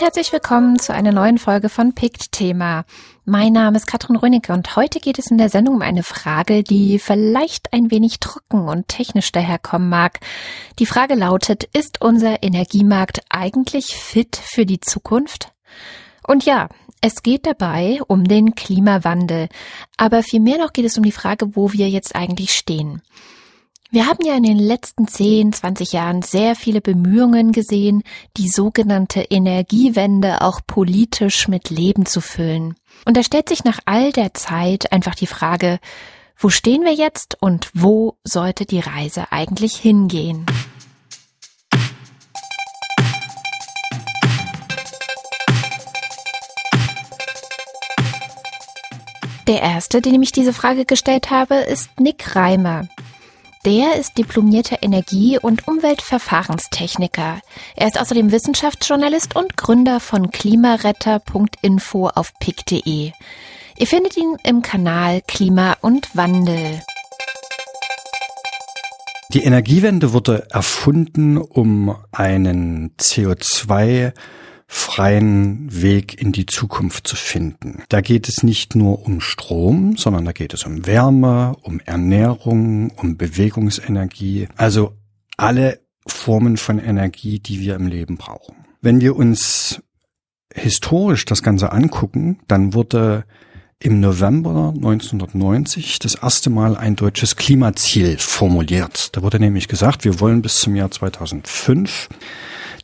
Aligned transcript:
und 0.00 0.06
herzlich 0.06 0.32
willkommen 0.32 0.78
zu 0.78 0.94
einer 0.94 1.12
neuen 1.12 1.36
Folge 1.36 1.68
von 1.68 1.94
PICT 1.94 2.32
Thema. 2.32 2.86
Mein 3.26 3.52
Name 3.52 3.76
ist 3.76 3.86
Katrin 3.86 4.16
Rönicke 4.16 4.54
und 4.54 4.74
heute 4.74 4.98
geht 4.98 5.18
es 5.18 5.30
in 5.30 5.36
der 5.36 5.50
Sendung 5.50 5.74
um 5.74 5.82
eine 5.82 6.02
Frage, 6.02 6.62
die 6.62 6.98
vielleicht 6.98 7.74
ein 7.74 7.90
wenig 7.90 8.18
trocken 8.18 8.66
und 8.66 8.88
technisch 8.88 9.30
daherkommen 9.30 9.90
mag. 9.90 10.20
Die 10.78 10.86
Frage 10.86 11.16
lautet, 11.16 11.64
ist 11.74 12.00
unser 12.00 12.42
Energiemarkt 12.42 13.20
eigentlich 13.28 13.94
fit 13.94 14.40
für 14.42 14.64
die 14.64 14.80
Zukunft? 14.80 15.52
Und 16.26 16.46
ja, 16.46 16.70
es 17.02 17.22
geht 17.22 17.44
dabei 17.44 18.00
um 18.06 18.24
den 18.24 18.54
Klimawandel. 18.54 19.48
Aber 19.98 20.22
vielmehr 20.22 20.56
noch 20.56 20.72
geht 20.72 20.86
es 20.86 20.96
um 20.96 21.04
die 21.04 21.12
Frage, 21.12 21.56
wo 21.56 21.74
wir 21.74 21.90
jetzt 21.90 22.16
eigentlich 22.16 22.52
stehen. 22.52 23.02
Wir 23.92 24.06
haben 24.06 24.24
ja 24.24 24.36
in 24.36 24.44
den 24.44 24.56
letzten 24.56 25.08
10, 25.08 25.52
20 25.52 25.92
Jahren 25.92 26.22
sehr 26.22 26.54
viele 26.54 26.80
Bemühungen 26.80 27.50
gesehen, 27.50 28.04
die 28.36 28.48
sogenannte 28.48 29.20
Energiewende 29.22 30.42
auch 30.42 30.60
politisch 30.64 31.48
mit 31.48 31.70
Leben 31.70 32.06
zu 32.06 32.20
füllen. 32.20 32.76
Und 33.04 33.16
da 33.16 33.24
stellt 33.24 33.48
sich 33.48 33.64
nach 33.64 33.80
all 33.86 34.12
der 34.12 34.32
Zeit 34.32 34.92
einfach 34.92 35.16
die 35.16 35.26
Frage, 35.26 35.80
wo 36.36 36.50
stehen 36.50 36.84
wir 36.84 36.94
jetzt 36.94 37.36
und 37.40 37.68
wo 37.74 38.16
sollte 38.22 38.64
die 38.64 38.78
Reise 38.78 39.32
eigentlich 39.32 39.74
hingehen? 39.74 40.46
Der 49.48 49.62
erste, 49.62 50.00
dem 50.00 50.22
ich 50.22 50.30
diese 50.30 50.52
Frage 50.52 50.84
gestellt 50.84 51.32
habe, 51.32 51.56
ist 51.56 51.88
Nick 51.98 52.36
Reimer. 52.36 52.86
Der 53.66 53.96
ist 54.00 54.16
diplomierter 54.16 54.78
Energie- 54.80 55.38
und 55.38 55.68
Umweltverfahrenstechniker. 55.68 57.42
Er 57.76 57.86
ist 57.86 58.00
außerdem 58.00 58.32
Wissenschaftsjournalist 58.32 59.36
und 59.36 59.58
Gründer 59.58 60.00
von 60.00 60.30
klimaretter.info 60.30 62.08
auf 62.08 62.32
pick.de. 62.40 63.12
Ihr 63.76 63.86
findet 63.86 64.16
ihn 64.16 64.36
im 64.44 64.62
Kanal 64.62 65.20
Klima 65.26 65.76
und 65.82 66.16
Wandel. 66.16 66.80
Die 69.34 69.44
Energiewende 69.44 70.14
wurde 70.14 70.46
erfunden, 70.50 71.36
um 71.36 71.94
einen 72.12 72.96
CO2 72.96 74.14
freien 74.72 75.82
Weg 75.82 76.22
in 76.22 76.30
die 76.30 76.46
Zukunft 76.46 77.08
zu 77.08 77.16
finden. 77.16 77.82
Da 77.88 78.00
geht 78.00 78.28
es 78.28 78.44
nicht 78.44 78.76
nur 78.76 79.04
um 79.04 79.20
Strom, 79.20 79.96
sondern 79.96 80.24
da 80.24 80.30
geht 80.30 80.54
es 80.54 80.64
um 80.64 80.86
Wärme, 80.86 81.56
um 81.62 81.80
Ernährung, 81.80 82.90
um 82.90 83.16
Bewegungsenergie, 83.16 84.46
also 84.56 84.96
alle 85.36 85.80
Formen 86.06 86.56
von 86.56 86.78
Energie, 86.78 87.40
die 87.40 87.58
wir 87.58 87.74
im 87.74 87.88
Leben 87.88 88.16
brauchen. 88.16 88.54
Wenn 88.80 89.00
wir 89.00 89.16
uns 89.16 89.82
historisch 90.54 91.24
das 91.24 91.42
Ganze 91.42 91.72
angucken, 91.72 92.38
dann 92.46 92.72
wurde 92.72 93.24
im 93.82 93.98
November 94.00 94.74
1990 94.76 95.98
das 96.00 96.16
erste 96.16 96.50
Mal 96.50 96.76
ein 96.76 96.96
deutsches 96.96 97.36
Klimaziel 97.36 98.18
formuliert. 98.18 99.16
Da 99.16 99.22
wurde 99.22 99.40
nämlich 99.40 99.68
gesagt, 99.68 100.04
wir 100.04 100.20
wollen 100.20 100.42
bis 100.42 100.56
zum 100.56 100.76
Jahr 100.76 100.90
2005 100.90 102.10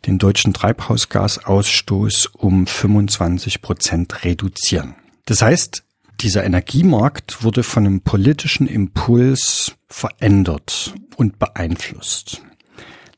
den 0.06 0.18
deutschen 0.18 0.54
Treibhausgasausstoß 0.54 2.26
um 2.26 2.66
25 2.66 3.60
Prozent 3.60 4.24
reduzieren. 4.24 4.94
Das 5.26 5.42
heißt, 5.42 5.84
dieser 6.20 6.44
Energiemarkt 6.44 7.44
wurde 7.44 7.62
von 7.62 7.84
einem 7.84 8.00
politischen 8.00 8.66
Impuls 8.66 9.72
verändert 9.88 10.94
und 11.16 11.38
beeinflusst. 11.38 12.40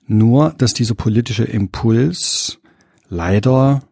Nur, 0.08 0.52
dass 0.58 0.74
dieser 0.74 0.94
politische 0.94 1.44
Impuls 1.44 2.58
leider 3.08 3.82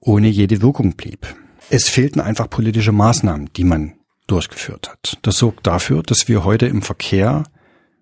ohne 0.00 0.28
jede 0.28 0.60
Wirkung 0.60 0.96
blieb. 0.96 1.26
Es 1.70 1.88
fehlten 1.88 2.20
einfach 2.20 2.48
politische 2.48 2.92
Maßnahmen, 2.92 3.50
die 3.54 3.64
man 3.64 3.94
durchgeführt 4.26 4.88
hat. 4.88 5.18
Das 5.22 5.36
sorgt 5.36 5.66
dafür, 5.66 6.02
dass 6.02 6.28
wir 6.28 6.44
heute 6.44 6.66
im 6.66 6.82
Verkehr 6.82 7.44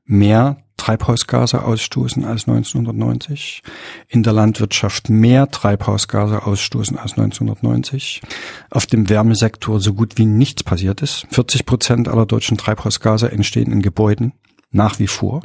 mehr 0.04 0.58
Treibhausgase 0.76 1.64
ausstoßen 1.64 2.24
als 2.24 2.46
1990, 2.46 3.62
in 4.08 4.22
der 4.22 4.34
Landwirtschaft 4.34 5.08
mehr 5.08 5.50
Treibhausgase 5.50 6.46
ausstoßen 6.46 6.98
als 6.98 7.12
1990, 7.12 8.22
auf 8.70 8.86
dem 8.86 9.08
Wärmesektor 9.08 9.80
so 9.80 9.94
gut 9.94 10.18
wie 10.18 10.26
nichts 10.26 10.62
passiert 10.62 11.02
ist. 11.02 11.26
40 11.30 11.66
Prozent 11.66 12.08
aller 12.08 12.26
deutschen 12.26 12.58
Treibhausgase 12.58 13.32
entstehen 13.32 13.72
in 13.72 13.82
Gebäuden 13.82 14.32
nach 14.70 14.98
wie 14.98 15.08
vor. 15.08 15.42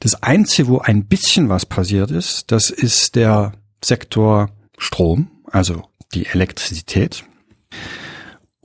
Das 0.00 0.22
Einzige, 0.22 0.68
wo 0.68 0.78
ein 0.78 1.06
bisschen 1.06 1.48
was 1.48 1.66
passiert 1.66 2.10
ist, 2.10 2.52
das 2.52 2.70
ist 2.70 3.16
der 3.16 3.52
Sektor 3.82 4.50
Strom, 4.76 5.30
also 5.50 5.82
die 6.14 6.26
Elektrizität. 6.26 7.24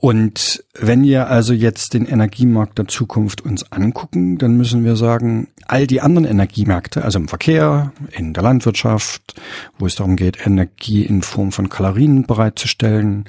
Und 0.04 0.62
wenn 0.78 1.02
wir 1.02 1.28
also 1.28 1.54
jetzt 1.54 1.94
den 1.94 2.04
Energiemarkt 2.04 2.76
der 2.76 2.88
Zukunft 2.88 3.40
uns 3.40 3.72
angucken, 3.72 4.36
dann 4.36 4.54
müssen 4.54 4.84
wir 4.84 4.96
sagen, 4.96 5.48
all 5.66 5.86
die 5.86 6.02
anderen 6.02 6.26
Energiemärkte, 6.26 7.02
also 7.02 7.18
im 7.18 7.26
Verkehr, 7.26 7.92
in 8.12 8.34
der 8.34 8.42
Landwirtschaft, 8.42 9.40
wo 9.78 9.86
es 9.86 9.94
darum 9.94 10.16
geht, 10.16 10.46
Energie 10.46 11.06
in 11.06 11.22
Form 11.22 11.52
von 11.52 11.70
Kalorien 11.70 12.26
bereitzustellen, 12.26 13.24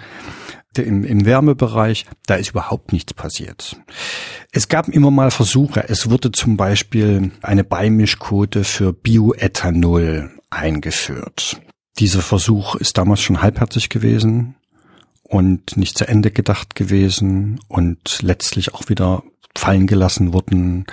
im, 0.78 1.06
im 1.06 1.26
Wärmebereich, 1.26 2.06
da 2.26 2.36
ist 2.36 2.50
überhaupt 2.50 2.92
nichts 2.92 3.14
passiert. 3.14 3.78
Es 4.52 4.68
gab 4.68 4.90
immer 4.90 5.12
mal 5.12 5.32
Versuche. 5.32 5.88
Es 5.88 6.10
wurde 6.10 6.32
zum 6.34 6.58
Beispiel 6.58 7.32
eine 7.42 7.64
Beimischquote 7.64 8.66
für 8.66 8.92
Bioethanol 8.92 10.32
eingeführt. 10.50 11.62
Dieser 11.98 12.22
Versuch 12.22 12.76
ist 12.76 12.98
damals 12.98 13.22
schon 13.22 13.42
halbherzig 13.42 13.90
gewesen 13.90 14.56
und 15.24 15.78
nicht 15.78 15.98
zu 15.98 16.08
Ende 16.08 16.32
gedacht 16.32 16.76
gewesen 16.76 17.60
und 17.68 18.22
letztlich 18.22 18.74
auch 18.74 18.90
wieder 18.90 19.24
fallen 19.56 19.88
gelassen 19.88 20.34
wurden. 20.34 20.86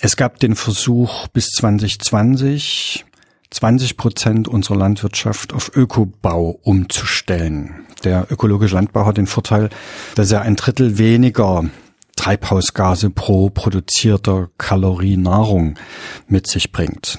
Es 0.00 0.16
gab 0.16 0.38
den 0.38 0.54
Versuch 0.54 1.28
bis 1.28 1.48
2020 1.50 3.04
20 3.50 3.96
Prozent 3.96 4.48
unserer 4.48 4.76
Landwirtschaft 4.76 5.54
auf 5.54 5.74
Ökobau 5.74 6.58
umzustellen. 6.62 7.86
Der 8.04 8.26
ökologische 8.30 8.74
Landbau 8.74 9.06
hat 9.06 9.16
den 9.16 9.26
Vorteil, 9.26 9.70
dass 10.14 10.30
er 10.30 10.42
ein 10.42 10.56
Drittel 10.56 10.98
weniger 10.98 11.64
Treibhausgase 12.16 13.10
pro 13.10 13.48
produzierter 13.48 14.50
Kalorie 14.58 15.16
Nahrung 15.16 15.78
mit 16.26 16.46
sich 16.46 16.72
bringt. 16.72 17.18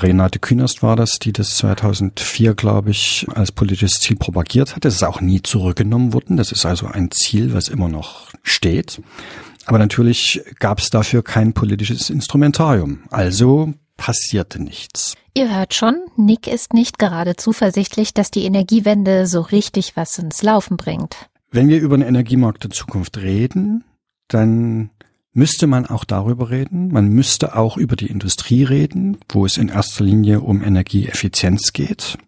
Renate 0.00 0.38
Künast 0.38 0.82
war 0.82 0.96
das, 0.96 1.18
die 1.18 1.32
das 1.32 1.56
2004, 1.56 2.54
glaube 2.54 2.90
ich, 2.90 3.26
als 3.34 3.52
politisches 3.52 4.00
Ziel 4.00 4.16
propagiert 4.16 4.76
hat. 4.76 4.84
Das 4.84 4.94
ist 4.94 5.02
auch 5.02 5.20
nie 5.20 5.42
zurückgenommen 5.42 6.12
worden. 6.12 6.36
Das 6.36 6.52
ist 6.52 6.64
also 6.66 6.86
ein 6.86 7.10
Ziel, 7.10 7.54
was 7.54 7.68
immer 7.68 7.88
noch 7.88 8.30
steht. 8.42 9.00
Aber 9.66 9.78
natürlich 9.78 10.40
gab 10.58 10.78
es 10.78 10.90
dafür 10.90 11.22
kein 11.22 11.52
politisches 11.52 12.10
Instrumentarium. 12.10 13.00
Also 13.10 13.74
passierte 13.96 14.62
nichts. 14.62 15.14
Ihr 15.34 15.54
hört 15.54 15.74
schon, 15.74 15.96
Nick 16.16 16.46
ist 16.46 16.72
nicht 16.72 16.98
gerade 16.98 17.36
zuversichtlich, 17.36 18.14
dass 18.14 18.30
die 18.30 18.44
Energiewende 18.44 19.26
so 19.26 19.40
richtig 19.40 19.96
was 19.96 20.18
ins 20.18 20.42
Laufen 20.42 20.76
bringt. 20.76 21.28
Wenn 21.50 21.68
wir 21.68 21.80
über 21.80 21.96
den 21.96 22.06
Energiemarkt 22.06 22.64
der 22.64 22.70
Zukunft 22.70 23.18
reden, 23.18 23.84
dann 24.28 24.90
müsste 25.38 25.68
man 25.68 25.86
auch 25.86 26.04
darüber 26.04 26.50
reden. 26.50 26.88
Man 26.88 27.08
müsste 27.08 27.56
auch 27.56 27.76
über 27.76 27.94
die 27.94 28.08
Industrie 28.08 28.64
reden, 28.64 29.18
wo 29.28 29.46
es 29.46 29.56
in 29.56 29.68
erster 29.68 30.02
Linie 30.02 30.40
um 30.40 30.62
Energieeffizienz 30.62 31.72
geht. 31.72 32.18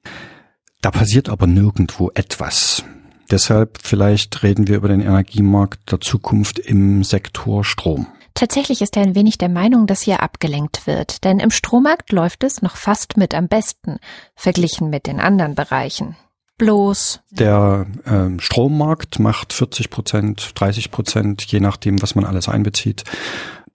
Da 0.80 0.92
passiert 0.92 1.28
aber 1.28 1.48
nirgendwo 1.48 2.10
etwas. 2.14 2.84
Deshalb 3.30 3.78
vielleicht 3.82 4.42
reden 4.44 4.68
wir 4.68 4.76
über 4.76 4.88
den 4.88 5.00
Energiemarkt 5.00 5.90
der 5.90 6.00
Zukunft 6.00 6.60
im 6.60 7.02
Sektor 7.02 7.64
Strom. 7.64 8.06
Tatsächlich 8.34 8.80
ist 8.80 8.96
er 8.96 9.02
ein 9.02 9.16
wenig 9.16 9.38
der 9.38 9.48
Meinung, 9.48 9.88
dass 9.88 10.02
hier 10.02 10.22
abgelenkt 10.22 10.86
wird, 10.86 11.24
denn 11.24 11.40
im 11.40 11.50
Strommarkt 11.50 12.12
läuft 12.12 12.44
es 12.44 12.62
noch 12.62 12.76
fast 12.76 13.16
mit 13.16 13.34
am 13.34 13.48
besten, 13.48 13.98
verglichen 14.36 14.88
mit 14.88 15.06
den 15.06 15.18
anderen 15.18 15.56
Bereichen 15.56 16.16
bloß? 16.60 17.20
Der 17.30 17.86
ähm, 18.06 18.38
Strommarkt 18.38 19.18
macht 19.18 19.52
40 19.52 19.90
Prozent, 19.90 20.52
30 20.54 20.90
Prozent, 20.90 21.42
je 21.44 21.58
nachdem, 21.58 22.00
was 22.02 22.14
man 22.14 22.24
alles 22.24 22.48
einbezieht, 22.48 23.04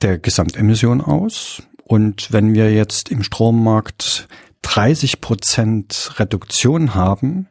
der 0.01 0.17
Gesamtemission 0.17 1.01
aus. 1.01 1.63
Und 1.83 2.31
wenn 2.31 2.53
wir 2.53 2.71
jetzt 2.73 3.09
im 3.09 3.23
Strommarkt 3.23 4.27
30 4.61 5.19
Prozent 5.19 6.13
Reduktion 6.17 6.95
haben, 6.95 7.47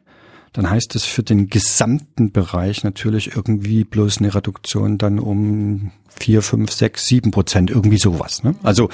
dann 0.53 0.69
heißt 0.69 0.95
es 0.95 1.03
für 1.03 1.21
den 1.21 1.49
gesamten 1.49 2.31
Bereich 2.31 2.83
natürlich 2.83 3.35
irgendwie 3.35 3.83
bloß 3.83 4.19
eine 4.19 4.33
Reduktion 4.33 4.97
dann 4.97 5.19
um 5.19 5.91
vier, 6.07 6.41
fünf, 6.41 6.71
sechs, 6.71 7.05
sieben 7.07 7.31
Prozent, 7.31 7.69
irgendwie 7.69 7.97
sowas. 7.97 8.43
Ne? 8.43 8.55
Also 8.63 8.89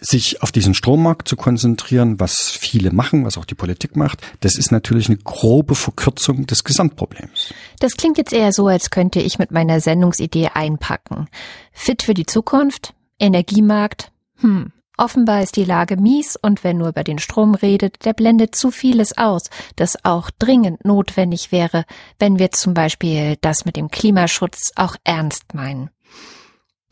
sich 0.00 0.42
auf 0.42 0.52
diesen 0.52 0.74
Strommarkt 0.74 1.28
zu 1.28 1.36
konzentrieren, 1.36 2.20
was 2.20 2.50
viele 2.50 2.92
machen, 2.92 3.24
was 3.24 3.38
auch 3.38 3.44
die 3.44 3.54
Politik 3.54 3.96
macht, 3.96 4.20
das 4.40 4.56
ist 4.56 4.72
natürlich 4.72 5.08
eine 5.08 5.18
grobe 5.18 5.74
Verkürzung 5.74 6.46
des 6.46 6.64
Gesamtproblems. 6.64 7.54
Das 7.80 7.96
klingt 7.96 8.18
jetzt 8.18 8.32
eher 8.32 8.52
so, 8.52 8.66
als 8.66 8.90
könnte 8.90 9.20
ich 9.20 9.38
mit 9.38 9.50
meiner 9.50 9.80
Sendungsidee 9.80 10.48
einpacken. 10.54 11.28
Fit 11.72 12.02
für 12.02 12.14
die 12.14 12.26
Zukunft, 12.26 12.94
Energiemarkt, 13.18 14.12
hm, 14.36 14.72
Offenbar 14.98 15.42
ist 15.42 15.56
die 15.56 15.64
Lage 15.64 15.98
mies 15.98 16.36
und 16.36 16.64
wer 16.64 16.72
nur 16.72 16.88
über 16.88 17.04
den 17.04 17.18
Strom 17.18 17.54
redet, 17.54 18.06
der 18.06 18.14
blendet 18.14 18.54
zu 18.54 18.70
vieles 18.70 19.18
aus, 19.18 19.50
das 19.76 20.02
auch 20.06 20.30
dringend 20.38 20.86
notwendig 20.86 21.52
wäre, 21.52 21.84
wenn 22.18 22.38
wir 22.38 22.50
zum 22.52 22.72
Beispiel 22.72 23.36
das 23.42 23.66
mit 23.66 23.76
dem 23.76 23.90
Klimaschutz 23.90 24.72
auch 24.74 24.96
ernst 25.04 25.52
meinen. 25.52 25.90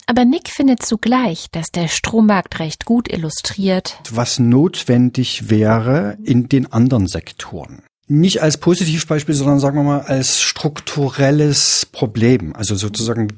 Aber 0.06 0.24
Nick 0.24 0.50
findet 0.50 0.82
zugleich, 0.82 1.46
dass 1.50 1.70
der 1.70 1.88
Strommarkt 1.88 2.58
recht 2.58 2.84
gut 2.84 3.10
illustriert, 3.10 3.98
was 4.10 4.38
notwendig 4.38 5.48
wäre 5.48 6.18
in 6.22 6.48
den 6.48 6.70
anderen 6.72 7.06
Sektoren. 7.06 7.82
Nicht 8.06 8.42
als 8.42 8.58
Positivbeispiel, 8.58 9.34
sondern 9.34 9.60
sagen 9.60 9.78
wir 9.78 9.82
mal 9.82 10.02
als 10.02 10.42
strukturelles 10.42 11.86
Problem. 11.90 12.54
Also 12.54 12.74
sozusagen, 12.74 13.28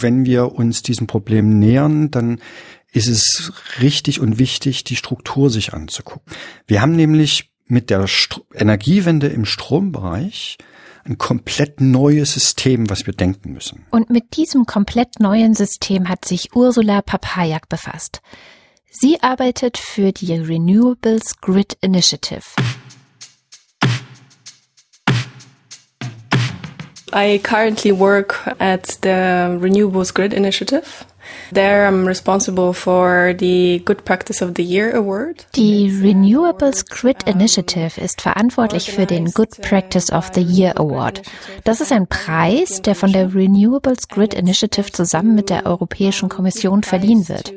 wenn 0.00 0.24
wir 0.24 0.52
uns 0.52 0.82
diesem 0.82 1.08
Problem 1.08 1.58
nähern, 1.58 2.12
dann 2.12 2.40
ist 2.92 3.08
es 3.08 3.52
richtig 3.80 4.20
und 4.20 4.38
wichtig, 4.38 4.84
die 4.84 4.94
Struktur 4.94 5.50
sich 5.50 5.74
anzugucken. 5.74 6.32
Wir 6.68 6.80
haben 6.80 6.94
nämlich 6.94 7.50
mit 7.66 7.90
der 7.90 8.06
St 8.06 8.42
Energiewende 8.54 9.26
im 9.26 9.44
Strombereich 9.44 10.58
ein 11.04 11.18
komplett 11.18 11.80
neues 11.80 12.34
System, 12.34 12.88
was 12.88 13.06
wir 13.06 13.14
denken 13.14 13.52
müssen. 13.52 13.86
Und 13.90 14.10
mit 14.10 14.36
diesem 14.36 14.66
komplett 14.66 15.20
neuen 15.20 15.54
System 15.54 16.08
hat 16.08 16.24
sich 16.24 16.54
Ursula 16.54 17.02
Papajak 17.02 17.68
befasst. 17.68 18.20
Sie 18.90 19.20
arbeitet 19.22 19.76
für 19.76 20.12
die 20.12 20.34
Renewables 20.34 21.40
Grid 21.40 21.76
Initiative. 21.80 22.42
I 27.12 27.38
currently 27.38 27.92
work 27.92 28.40
at 28.58 28.98
the 29.02 29.08
Renewables 29.60 30.12
Grid 30.12 30.32
Initiative. 30.32 30.82
There 31.52 31.86
I'm 31.86 32.06
responsible 32.06 32.72
for 32.72 33.34
the 33.38 33.82
Good 33.84 34.04
Practice 34.04 34.42
of 34.42 34.54
the 34.56 34.62
Year 34.62 34.94
Award. 34.94 35.46
Die 35.54 35.88
Renewables 36.02 36.86
Grid 36.86 37.24
Initiative 37.28 38.00
ist 38.00 38.22
verantwortlich 38.22 38.90
für 38.90 39.06
den 39.06 39.30
Good 39.32 39.60
Practice 39.62 40.10
of 40.12 40.30
the 40.34 40.42
Year 40.42 40.78
Award. 40.78 41.22
Das 41.64 41.80
ist 41.80 41.92
ein 41.92 42.06
Preis, 42.06 42.82
der 42.82 42.94
von 42.94 43.12
der 43.12 43.34
Renewables 43.34 44.08
Grid 44.08 44.34
Initiative 44.34 44.90
zusammen 44.92 45.34
mit 45.34 45.50
der 45.50 45.66
Europäischen 45.66 46.28
Kommission 46.28 46.82
verliehen 46.82 47.28
wird. 47.28 47.52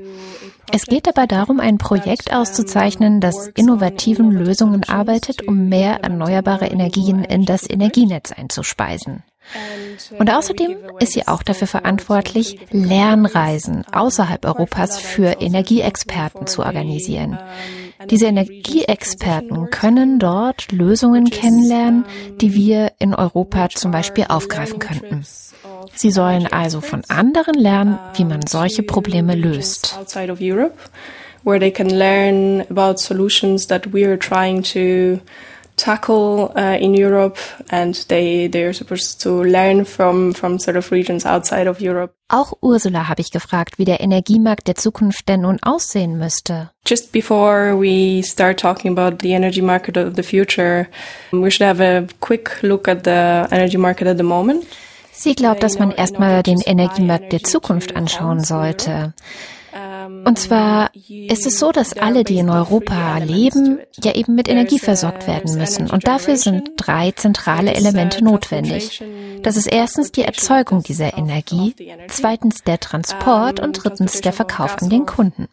Es 0.71 0.85
geht 0.85 1.07
dabei 1.07 1.27
darum, 1.27 1.61
ein 1.61 1.77
Projekt 1.77 2.33
auszuzeichnen, 2.33 3.21
das 3.21 3.47
innovativen 3.55 4.31
Lösungen 4.31 4.83
arbeitet, 4.83 5.47
um 5.47 5.69
mehr 5.69 6.03
erneuerbare 6.03 6.67
Energien 6.67 7.23
in 7.23 7.45
das 7.45 7.69
Energienetz 7.69 8.33
einzuspeisen. 8.33 9.23
Und 10.17 10.31
außerdem 10.31 10.77
ist 10.99 11.13
sie 11.13 11.27
auch 11.27 11.43
dafür 11.43 11.67
verantwortlich, 11.67 12.59
Lernreisen 12.71 13.85
außerhalb 13.91 14.45
Europas 14.45 14.99
für 14.99 15.39
Energieexperten 15.39 16.47
zu 16.47 16.63
organisieren. 16.63 17.39
Diese 18.09 18.27
Energieexperten 18.27 19.69
können 19.71 20.19
dort 20.19 20.71
Lösungen 20.71 21.29
kennenlernen, 21.29 22.05
die 22.39 22.53
wir 22.53 22.91
in 22.99 23.15
Europa 23.15 23.69
zum 23.69 23.91
Beispiel 23.91 24.25
aufgreifen 24.29 24.79
könnten. 24.79 25.25
Sie 25.95 26.11
sollen 26.11 26.45
also 26.47 26.81
von 26.81 27.03
anderen 27.07 27.55
lernen, 27.55 27.97
wie 28.15 28.25
man 28.25 28.45
solche 28.45 28.83
Probleme 28.83 29.35
löst. 29.35 29.97
Where 31.43 31.59
they 31.59 31.71
can 31.71 31.89
learn 31.89 32.65
about 32.69 32.97
solutions 32.97 33.67
that 33.67 33.93
we 33.93 34.05
are 34.05 34.17
trying 34.19 34.63
to 34.63 35.21
tackle 35.77 36.51
uh, 36.55 36.75
in 36.79 36.93
Europe 36.93 37.37
and 37.69 37.95
they 38.09 38.49
they're 38.49 38.73
supposed 38.73 39.21
to 39.21 39.43
learn 39.43 39.85
from 39.85 40.33
from 40.33 40.59
sort 40.59 40.75
of 40.75 40.91
regions 40.91 41.25
outside 41.25 41.69
of 41.69 41.79
Europe. 41.79 42.13
Auch 42.29 42.53
Ursula 42.61 43.07
habe 43.07 43.21
ich 43.21 43.31
gefragt, 43.31 43.77
wie 43.77 43.85
der 43.85 44.01
Energiemarkt 44.01 44.67
der 44.67 44.75
Zukunft 44.75 45.29
denn 45.29 45.41
nun 45.41 45.59
aussehen 45.61 46.17
müsste. 46.17 46.71
Just 46.85 47.13
before 47.13 47.79
we 47.79 48.21
start 48.23 48.59
talking 48.59 48.97
about 48.97 49.19
the 49.21 49.33
energy 49.33 49.61
market 49.61 49.95
of 49.95 50.15
the 50.15 50.23
future, 50.23 50.87
we 51.31 51.49
should 51.49 51.67
have 51.67 51.81
a 51.81 52.05
quick 52.19 52.61
look 52.61 52.87
at 52.89 53.05
the 53.05 53.47
energy 53.55 53.77
market 53.77 54.07
at 54.07 54.17
the 54.17 54.23
moment. 54.23 54.65
Sie 55.13 55.35
glaubt, 55.35 55.63
dass 55.63 55.79
man 55.79 55.91
erstmal 55.91 56.43
den 56.43 56.59
Energiemarkt 56.61 57.31
der 57.31 57.41
Zukunft 57.43 57.95
anschauen 57.95 58.43
sollte. 58.43 59.13
Und 60.25 60.39
zwar 60.39 60.89
ist 60.93 61.45
es 61.45 61.59
so, 61.59 61.71
dass 61.71 61.93
alle, 61.93 62.23
die 62.23 62.37
in 62.37 62.49
Europa 62.49 63.17
leben, 63.17 63.79
ja 64.03 64.13
eben 64.15 64.35
mit 64.35 64.47
Energie 64.47 64.79
versorgt 64.79 65.27
werden 65.27 65.57
müssen. 65.57 65.89
Und 65.89 66.07
dafür 66.07 66.37
sind 66.37 66.71
drei 66.77 67.11
zentrale 67.11 67.73
Elemente 67.73 68.23
notwendig. 68.23 69.03
Das 69.43 69.57
ist 69.57 69.67
erstens 69.67 70.11
die 70.11 70.23
Erzeugung 70.23 70.83
dieser 70.83 71.17
Energie, 71.17 71.75
zweitens 72.09 72.63
der 72.63 72.79
Transport 72.79 73.59
und 73.59 73.73
drittens 73.73 74.21
der 74.21 74.33
Verkauf 74.33 74.81
an 74.81 74.89
den 74.89 75.05
Kunden. 75.05 75.47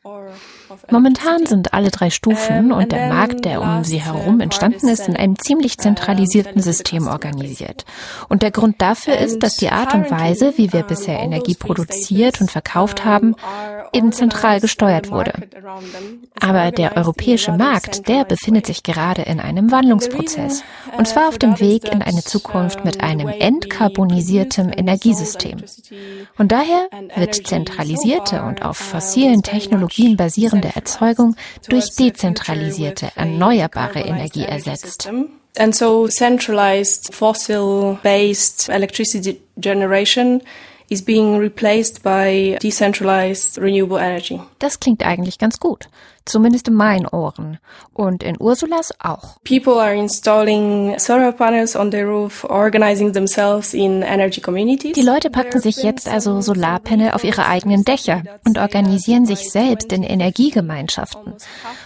Momentan 0.91 1.47
sind 1.47 1.75
alle 1.75 1.91
drei 1.91 2.11
Stufen 2.11 2.73
und 2.73 2.93
der 2.93 3.09
Markt, 3.09 3.45
der 3.45 3.61
um 3.63 3.85
sie 3.85 4.01
herum 4.01 4.41
entstanden 4.41 4.89
ist, 4.89 5.09
in 5.09 5.17
einem 5.17 5.39
ziemlich 5.39 5.79
zentralisierten 5.79 6.61
System 6.63 7.07
organisiert. 7.07 7.85
Und 8.29 8.43
der 8.43 8.51
Grund 8.51 8.81
dafür 8.81 9.19
ist, 9.19 9.43
dass 9.43 9.57
die 9.57 9.71
Art 9.71 9.95
und 9.95 10.11
Weise, 10.11 10.55
wie 10.57 10.73
wir 10.73 10.83
bisher 10.83 11.21
Energie 11.21 11.55
produziert 11.55 12.41
und 12.41 12.51
verkauft 12.51 13.05
haben, 13.05 13.35
eben 13.93 14.13
zentral 14.13 14.61
gesteuert 14.61 15.11
wurde. 15.11 15.33
Aber 16.41 16.71
der 16.71 16.97
europäische 16.97 17.53
Markt, 17.53 18.09
der 18.09 18.25
befindet 18.25 18.67
sich 18.67 18.83
gerade 18.83 19.23
in 19.23 19.41
einem 19.41 19.71
Wandlungsprozess. 19.71 20.63
Und 20.97 21.09
zwar 21.09 21.29
auf 21.29 21.39
dem 21.39 21.61
Weg 21.61 21.93
in 21.93 22.03
eine 22.03 22.23
Zukunft 22.23 22.85
mit 22.85 23.01
einem 23.03 23.29
entkarbonisierten 23.29 24.73
Energiesystem. 24.73 25.59
Und 26.39 26.53
daher 26.53 26.89
wird 27.17 27.47
zentralisierte 27.47 28.43
und 28.43 28.63
auf 28.63 28.77
fossilen 28.77 29.43
Technologien 29.43 30.17
basierende 30.17 30.64
Erzeugung 30.75 31.37
durch 31.69 31.95
dezentralisierte, 31.97 33.11
erneuerbare 33.15 34.01
Energie 34.01 34.45
ersetzt. 34.45 35.11
And 35.57 35.75
so 35.75 36.09
centralized 36.09 37.15
fossil-based 37.15 38.69
electricity 38.69 39.41
generation 39.57 40.43
is 40.91 41.03
being 41.03 41.39
replaced 41.39 42.03
by 42.03 42.59
decentralized 42.61 43.59
renewable 43.59 43.99
energy. 43.99 44.41
Das 44.59 44.81
klingt 44.81 45.05
eigentlich 45.05 45.39
ganz 45.39 45.59
gut. 45.59 45.89
Zumindest 46.27 46.69
in 46.69 46.75
meinen 46.75 47.07
Ohren. 47.07 47.59
Und 47.93 48.23
in 48.23 48.41
Ursulas 48.41 48.93
auch. 48.99 49.37
People 49.45 49.75
are 49.75 49.95
installing 49.95 50.99
solar 50.99 51.33
panels 51.33 51.77
on 51.77 51.91
their 51.91 52.07
roof, 52.07 52.45
organizing 52.45 53.13
themselves 53.13 53.75
in 53.75 54.03
energy 54.03 54.41
communities. 54.41 54.95
Die 54.95 55.03
Leute 55.03 55.29
packen 55.29 55.61
sich 55.61 55.77
jetzt 55.83 56.09
also 56.09 56.41
Solarpanel 56.41 57.11
auf 57.11 57.25
ihre 57.25 57.47
eigenen 57.47 57.85
Dächer 57.85 58.23
und 58.47 58.59
organisieren 58.59 59.27
sich 59.27 59.51
selbst 59.51 59.93
in 59.93 60.03
Energiegemeinschaften. 60.03 61.35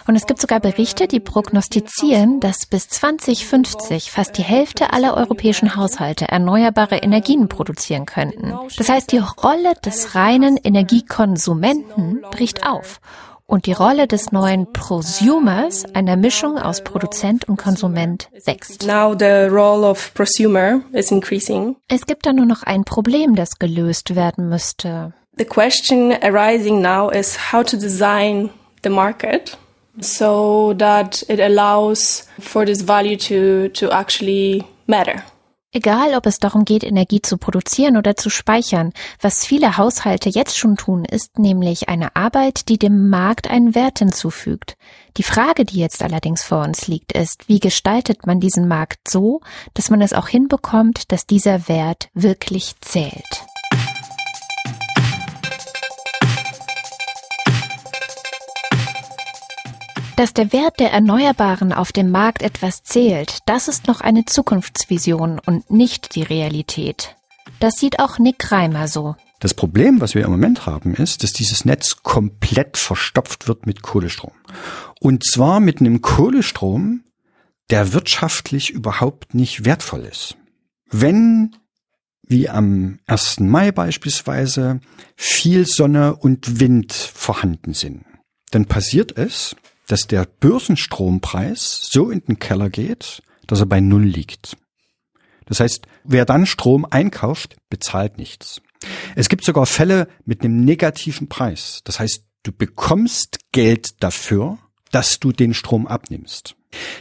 Und 0.06 0.16
es 0.16 0.26
gibt 0.26 0.40
sogar 0.40 0.60
Berichte, 0.60 1.08
die 1.08 1.20
prognostizieren, 1.20 2.38
dass 2.38 2.66
bis 2.66 2.88
2050 2.88 4.12
fast 4.12 4.38
die 4.38 4.42
Hälfte 4.42 4.92
aller 4.92 5.16
europäischen 5.16 5.74
Haushalte 5.74 6.28
erneuerbare 6.28 6.98
Energien 6.98 7.48
produzieren 7.48 8.06
könnten. 8.06 8.54
Das 8.76 8.88
heißt, 8.88 9.10
die 9.10 9.18
Rolle 9.18 9.74
des 9.84 10.14
reinen 10.14 10.56
Energiekonsumenten 10.56 12.22
bricht 12.30 12.66
auf 12.66 13.00
und 13.48 13.64
die 13.64 13.72
Rolle 13.72 14.06
des 14.06 14.30
neuen 14.30 14.70
Prosumers, 14.72 15.84
einer 15.94 16.16
Mischung 16.16 16.58
aus 16.58 16.84
Produzent 16.84 17.48
und 17.48 17.56
Konsument, 17.56 18.28
wächst. 18.44 18.86
Now 18.86 19.16
the 19.18 19.48
role 19.50 19.84
of 19.88 20.12
prosumer 20.14 20.82
is 20.92 21.10
increasing. 21.10 21.76
Es 21.88 22.06
gibt 22.06 22.26
da 22.26 22.32
nur 22.32 22.46
noch 22.46 22.62
ein 22.62 22.84
Problem, 22.84 23.34
das 23.34 23.58
gelöst 23.58 24.14
werden 24.14 24.48
müsste. 24.48 25.14
The 25.38 25.46
question 25.46 26.12
arising 26.22 26.82
now 26.82 27.10
is 27.10 27.52
how 27.52 27.64
to 27.64 27.76
design 27.76 28.50
the 28.84 28.90
market 28.90 29.56
so 30.00 30.74
that 30.78 31.24
it 31.28 31.40
allows 31.40 32.26
for 32.38 32.66
this 32.66 32.82
value 32.82 33.16
to 33.16 33.68
to 33.70 33.90
actually 33.90 34.64
matter. 34.86 35.24
Egal, 35.70 36.14
ob 36.14 36.24
es 36.24 36.38
darum 36.38 36.64
geht, 36.64 36.82
Energie 36.82 37.20
zu 37.20 37.36
produzieren 37.36 37.98
oder 37.98 38.16
zu 38.16 38.30
speichern, 38.30 38.92
was 39.20 39.44
viele 39.44 39.76
Haushalte 39.76 40.30
jetzt 40.30 40.56
schon 40.56 40.76
tun, 40.76 41.04
ist 41.04 41.38
nämlich 41.38 41.90
eine 41.90 42.16
Arbeit, 42.16 42.70
die 42.70 42.78
dem 42.78 43.10
Markt 43.10 43.50
einen 43.50 43.74
Wert 43.74 43.98
hinzufügt. 43.98 44.78
Die 45.18 45.22
Frage, 45.22 45.66
die 45.66 45.78
jetzt 45.78 46.02
allerdings 46.02 46.42
vor 46.42 46.64
uns 46.64 46.86
liegt, 46.86 47.12
ist, 47.12 47.50
wie 47.50 47.60
gestaltet 47.60 48.26
man 48.26 48.40
diesen 48.40 48.66
Markt 48.66 49.08
so, 49.08 49.42
dass 49.74 49.90
man 49.90 50.00
es 50.00 50.14
auch 50.14 50.28
hinbekommt, 50.28 51.12
dass 51.12 51.26
dieser 51.26 51.68
Wert 51.68 52.08
wirklich 52.14 52.74
zählt. 52.80 53.47
Dass 60.18 60.32
der 60.32 60.52
Wert 60.52 60.80
der 60.80 60.90
Erneuerbaren 60.90 61.72
auf 61.72 61.92
dem 61.92 62.10
Markt 62.10 62.42
etwas 62.42 62.82
zählt, 62.82 63.38
das 63.46 63.68
ist 63.68 63.86
noch 63.86 64.00
eine 64.00 64.24
Zukunftsvision 64.24 65.38
und 65.38 65.70
nicht 65.70 66.16
die 66.16 66.24
Realität. 66.24 67.14
Das 67.60 67.74
sieht 67.76 68.00
auch 68.00 68.18
Nick 68.18 68.50
Reimer 68.50 68.88
so. 68.88 69.14
Das 69.38 69.54
Problem, 69.54 70.00
was 70.00 70.16
wir 70.16 70.24
im 70.24 70.32
Moment 70.32 70.66
haben, 70.66 70.94
ist, 70.94 71.22
dass 71.22 71.30
dieses 71.30 71.64
Netz 71.64 72.02
komplett 72.02 72.78
verstopft 72.78 73.46
wird 73.46 73.66
mit 73.66 73.82
Kohlestrom. 73.82 74.32
Und 74.98 75.24
zwar 75.24 75.60
mit 75.60 75.78
einem 75.78 76.02
Kohlestrom, 76.02 77.04
der 77.70 77.92
wirtschaftlich 77.92 78.70
überhaupt 78.70 79.34
nicht 79.34 79.64
wertvoll 79.64 80.00
ist. 80.00 80.36
Wenn, 80.90 81.54
wie 82.26 82.48
am 82.48 82.98
1. 83.06 83.38
Mai 83.38 83.70
beispielsweise, 83.70 84.80
viel 85.14 85.64
Sonne 85.64 86.16
und 86.16 86.58
Wind 86.58 86.92
vorhanden 86.92 87.72
sind, 87.72 88.04
dann 88.50 88.66
passiert 88.66 89.16
es, 89.16 89.54
dass 89.88 90.06
der 90.06 90.26
Börsenstrompreis 90.40 91.88
so 91.90 92.10
in 92.10 92.20
den 92.20 92.38
Keller 92.38 92.70
geht, 92.70 93.22
dass 93.46 93.60
er 93.60 93.66
bei 93.66 93.80
Null 93.80 94.04
liegt. 94.04 94.56
Das 95.46 95.60
heißt, 95.60 95.86
wer 96.04 96.24
dann 96.24 96.46
Strom 96.46 96.86
einkauft, 96.88 97.56
bezahlt 97.70 98.18
nichts. 98.18 98.60
Es 99.16 99.28
gibt 99.28 99.44
sogar 99.44 99.66
Fälle 99.66 100.08
mit 100.24 100.42
einem 100.42 100.64
negativen 100.64 101.28
Preis. 101.28 101.80
Das 101.84 101.98
heißt, 101.98 102.22
du 102.42 102.52
bekommst 102.52 103.38
Geld 103.52 104.02
dafür, 104.02 104.58
dass 104.92 105.18
du 105.18 105.32
den 105.32 105.54
Strom 105.54 105.86
abnimmst. 105.86 106.54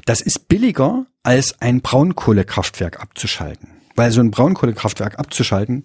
Das 0.06 0.22
ist 0.22 0.48
billiger, 0.48 1.06
als 1.24 1.62
ein 1.62 1.82
Braunkohlekraftwerk 1.82 3.02
abzuschalten. 3.02 3.70
Weil 3.96 4.12
so 4.12 4.22
ein 4.22 4.32
Braunkohlekraftwerk 4.32 5.20
abzuschalten, 5.20 5.84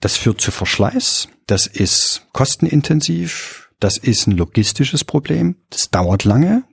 das 0.00 0.16
führt 0.16 0.40
zu 0.40 0.50
Verschleiß, 0.50 1.28
das 1.46 1.66
ist 1.66 2.26
kostenintensiv, 2.32 3.65
das 3.80 3.98
ist 3.98 4.26
ein 4.26 4.36
logistisches 4.36 5.04
Problem, 5.04 5.56
das 5.70 5.90
dauert 5.90 6.24
lange. 6.24 6.64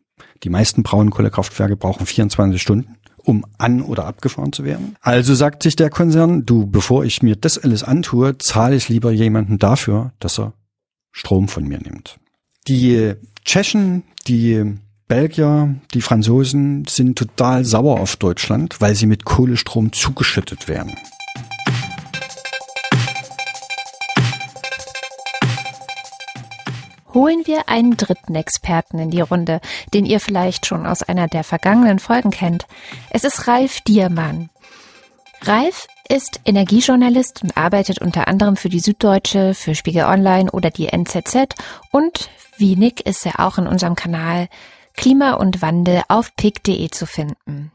Die 0.44 0.50
meisten 0.50 0.84
Braunkohlekraftwerke 0.84 1.76
brauchen 1.76 2.06
24 2.06 2.62
Stunden 2.62 2.98
um 3.24 3.46
an- 3.58 3.82
oder 3.82 4.06
abgefahren 4.06 4.54
zu 4.54 4.64
werden. 4.64 4.96
Also 5.02 5.34
sagt 5.34 5.64
sich 5.64 5.76
der 5.76 5.90
Konzern, 5.90 6.46
du, 6.46 6.68
bevor 6.68 7.06
ich 7.06 7.24
mir 7.24 7.36
das 7.36 7.58
alles 7.58 7.84
antue, 7.84 8.38
zahle 8.38 8.76
ich 8.76 8.90
lieber 8.90 9.12
jemanden 9.12 9.58
dafür, 9.60 10.12
dass 10.20 10.40
er 10.40 10.54
Strom 11.12 11.48
von 11.48 11.64
mir 11.64 11.80
nimmt. 11.80 12.20
Die 12.68 13.14
Tschechen, 13.46 14.04
die 14.28 14.76
Belgier, 15.08 15.76
die 15.94 16.02
Franzosen 16.02 16.86
sind 16.88 17.18
total 17.18 17.66
sauer 17.66 18.00
auf 18.00 18.16
Deutschland, 18.16 18.82
weil 18.82 18.96
sie 18.96 19.06
mit 19.06 19.26
Kohlestrom 19.26 19.94
zugeschüttet 19.94 20.68
werden. 20.68 20.94
Holen 27.14 27.46
wir 27.46 27.70
einen 27.70 27.96
dritten 27.96 28.36
Experten 28.36 28.98
in 29.00 29.12
die 29.12 29.22
Runde, 29.22 29.62
den 29.94 30.06
ihr 30.06 30.20
vielleicht 30.20 30.66
schon 30.66 30.86
aus 30.86 31.04
einer 31.04 31.28
der 31.28 31.44
vergangenen 31.44 32.00
Folgen 32.00 32.32
kennt. 32.32 32.66
Es 33.12 33.24
ist 33.24 33.48
Ralf 33.48 33.82
Diermann. 33.82 34.50
Ralf 35.42 35.88
ist 36.08 36.40
Energiejournalist 36.46 37.44
und 37.44 37.58
arbeitet 37.58 38.00
unter 38.00 38.28
anderem 38.28 38.56
für 38.56 38.70
die 38.70 38.80
Süddeutsche, 38.80 39.54
für 39.54 39.76
Spiegel 39.76 40.06
Online 40.06 40.50
oder 40.52 40.70
die 40.70 40.88
NZZ 40.88 41.56
und 41.92 42.30
wie 42.58 42.76
Nick 42.76 43.06
ist 43.06 43.26
er 43.26 43.40
auch 43.40 43.58
in 43.58 43.68
unserem 43.68 43.96
Kanal 43.96 44.48
Klima 44.96 45.34
und 45.34 45.62
Wandel 45.62 46.04
auf 46.08 46.36
pick.de 46.36 46.90
zu 46.90 47.06
finden. 47.06 47.72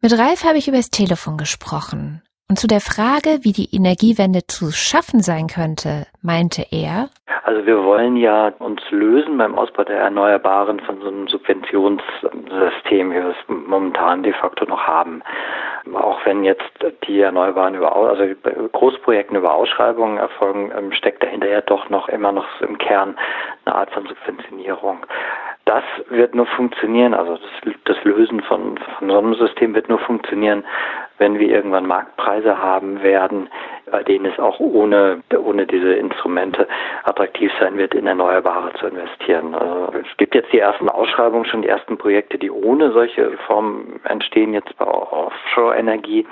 Mit 0.00 0.16
Ralf 0.16 0.44
habe 0.44 0.58
ich 0.58 0.68
über 0.68 0.76
das 0.76 0.90
Telefon 0.90 1.36
gesprochen. 1.36 2.22
Und 2.50 2.58
zu 2.58 2.66
der 2.66 2.80
Frage, 2.80 3.38
wie 3.42 3.52
die 3.52 3.72
Energiewende 3.72 4.40
zu 4.44 4.72
schaffen 4.72 5.20
sein 5.20 5.46
könnte, 5.46 6.08
meinte 6.20 6.66
er, 6.72 7.08
also 7.44 7.64
wir 7.64 7.84
wollen 7.84 8.16
ja 8.16 8.48
uns 8.58 8.80
lösen 8.90 9.38
beim 9.38 9.56
Ausbau 9.56 9.84
der 9.84 10.00
Erneuerbaren 10.00 10.80
von 10.80 11.00
so 11.00 11.06
einem 11.06 11.28
Subventionssystem, 11.28 13.12
wie 13.12 13.14
wir 13.14 13.28
es 13.28 13.36
momentan 13.46 14.24
de 14.24 14.32
facto 14.32 14.64
noch 14.64 14.84
haben. 14.84 15.22
Auch 15.94 16.18
wenn 16.26 16.42
jetzt 16.42 16.64
die 17.06 17.20
Erneuerbaren 17.20 17.76
über, 17.76 17.94
also 17.94 18.24
Großprojekten 18.72 19.36
über 19.36 19.54
Ausschreibungen 19.54 20.18
erfolgen, 20.18 20.72
ähm, 20.76 20.92
steckt 20.92 21.22
dahinter 21.22 21.48
ja 21.48 21.60
doch 21.60 21.88
noch 21.88 22.08
immer 22.08 22.32
noch 22.32 22.60
im 22.62 22.78
Kern 22.78 23.16
eine 23.64 23.76
Art 23.76 23.92
von 23.92 24.06
Subventionierung 24.06 25.06
das 25.70 25.84
wird 26.08 26.34
nur 26.34 26.46
funktionieren, 26.46 27.14
also 27.14 27.36
das, 27.36 27.74
das 27.84 28.02
Lösen 28.02 28.40
von, 28.42 28.76
von 28.98 29.08
so 29.08 29.18
einem 29.18 29.34
System 29.34 29.72
wird 29.72 29.88
nur 29.88 30.00
funktionieren, 30.00 30.64
wenn 31.18 31.38
wir 31.38 31.48
irgendwann 31.48 31.86
Marktpreise 31.86 32.58
haben 32.58 33.04
werden, 33.04 33.48
bei 33.88 34.02
denen 34.02 34.26
es 34.26 34.36
auch 34.40 34.58
ohne, 34.58 35.22
ohne 35.32 35.66
diese 35.66 35.92
Instrumente 35.92 36.66
attraktiv 37.04 37.52
sein 37.60 37.78
wird, 37.78 37.94
in 37.94 38.08
Erneuerbare 38.08 38.72
zu 38.80 38.88
investieren. 38.88 39.54
Also 39.54 39.92
es 39.98 40.16
gibt 40.16 40.34
jetzt 40.34 40.52
die 40.52 40.58
ersten 40.58 40.88
Ausschreibungen, 40.88 41.44
schon 41.44 41.62
die 41.62 41.68
ersten 41.68 41.96
Projekte, 41.96 42.36
die 42.36 42.50
ohne 42.50 42.90
solche 42.90 43.30
Formen 43.46 44.00
entstehen, 44.02 44.54
jetzt 44.54 44.76
bei 44.76 44.86
Offshore-Energie. 44.86 46.26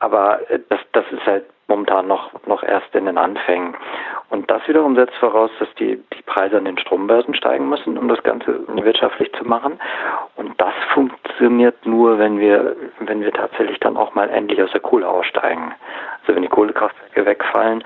Aber 0.00 0.40
das, 0.70 0.80
das 0.90 1.04
ist 1.12 1.24
halt 1.24 1.44
momentan 1.68 2.06
noch, 2.06 2.30
noch 2.46 2.62
erst 2.62 2.94
in 2.94 3.06
den 3.06 3.18
Anfängen. 3.18 3.74
Und 4.30 4.50
das 4.50 4.66
wiederum 4.66 4.94
setzt 4.94 5.14
voraus, 5.16 5.50
dass 5.58 5.68
die, 5.78 6.02
die 6.16 6.22
Preise 6.22 6.56
an 6.56 6.64
den 6.64 6.78
Strombörsen 6.78 7.34
steigen 7.34 7.68
müssen, 7.68 7.98
um 7.98 8.08
das 8.08 8.22
Ganze 8.22 8.60
wirtschaftlich 8.68 9.32
zu 9.34 9.44
machen. 9.44 9.78
Und 10.36 10.58
das 10.60 10.72
funktioniert 10.94 11.84
nur, 11.84 12.18
wenn 12.18 12.38
wir, 12.38 12.76
wenn 13.00 13.20
wir 13.20 13.32
tatsächlich 13.32 13.78
dann 13.80 13.96
auch 13.96 14.14
mal 14.14 14.30
endlich 14.30 14.62
aus 14.62 14.70
der 14.72 14.80
Kohle 14.80 15.08
aussteigen. 15.08 15.74
Also 16.20 16.34
wenn 16.34 16.42
die 16.42 16.48
Kohlekraftwerke 16.48 17.26
wegfallen, 17.26 17.84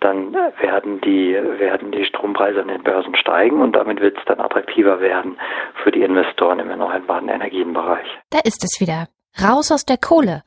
dann 0.00 0.32
werden 0.32 1.00
die, 1.00 1.34
werden 1.34 1.90
die 1.90 2.04
Strompreise 2.04 2.60
an 2.60 2.68
den 2.68 2.82
Börsen 2.82 3.16
steigen 3.16 3.60
und 3.60 3.72
damit 3.72 4.00
wird 4.00 4.16
es 4.16 4.24
dann 4.26 4.40
attraktiver 4.40 5.00
werden 5.00 5.36
für 5.82 5.90
die 5.90 6.02
Investoren 6.02 6.60
im 6.60 6.70
erneuerbaren 6.70 7.28
Energienbereich. 7.28 8.06
Da 8.30 8.38
ist 8.44 8.62
es 8.62 8.80
wieder. 8.80 9.08
Raus 9.42 9.72
aus 9.72 9.84
der 9.84 9.96
Kohle. 9.96 10.42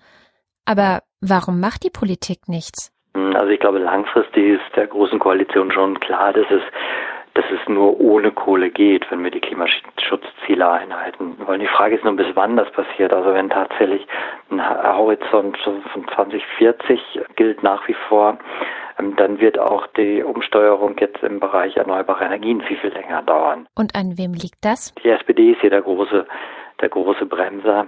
Aber 0.66 1.02
warum 1.22 1.60
macht 1.60 1.84
die 1.84 1.90
Politik 1.90 2.48
nichts? 2.48 2.92
Hm, 3.16 3.36
also 3.36 3.48
ich 3.48 3.60
glaube, 3.60 3.80
langfristig 3.80 4.60
ist 4.60 4.76
der 4.76 4.88
Großen 4.88 5.20
Koalition 5.20 5.72
schon 5.72 6.00
klar, 6.00 6.34
dass 6.34 6.50
es 6.50 6.62
dass 7.34 7.46
es 7.50 7.68
nur 7.70 8.00
ohne 8.00 8.32
Kohle 8.32 8.70
geht, 8.70 9.10
wenn 9.10 9.24
wir 9.24 9.32
die 9.32 9.40
Klimaschutzziele 9.40 10.70
einhalten 10.70 11.38
wollen. 11.46 11.62
Die 11.62 11.68
Frage 11.68 11.96
ist 11.96 12.04
nur, 12.04 12.16
bis 12.16 12.28
wann 12.36 12.58
das 12.58 12.70
passiert. 12.72 13.14
Also 13.14 13.34
wenn 13.34 13.50
tatsächlich 13.50 14.06
ein 14.50 14.62
Horizont 14.62 15.58
von 15.58 16.08
2040 16.14 17.00
gilt 17.38 17.64
nach 17.64 17.88
wie 17.88 17.96
vor, 18.10 18.38
ähm, 19.00 19.16
dann 19.16 19.40
wird 19.40 19.58
auch 19.58 19.88
die 19.88 20.24
Umsteuerung 20.24 20.96
jetzt 21.00 21.24
im 21.24 21.40
Bereich 21.40 21.78
erneuerbare 21.78 22.26
Energien 22.26 22.62
viel, 22.62 22.78
viel 22.78 22.92
länger 22.92 23.22
dauern. 23.22 23.68
Und 23.76 23.96
an 23.96 24.18
wem 24.18 24.34
liegt 24.34 24.64
das? 24.66 24.94
Die 24.96 25.10
SPD 25.10 25.52
ist 25.52 25.62
hier 25.62 25.70
der 25.70 25.82
große, 25.82 26.26
der 26.82 26.90
große 26.90 27.26
Bremser. 27.26 27.88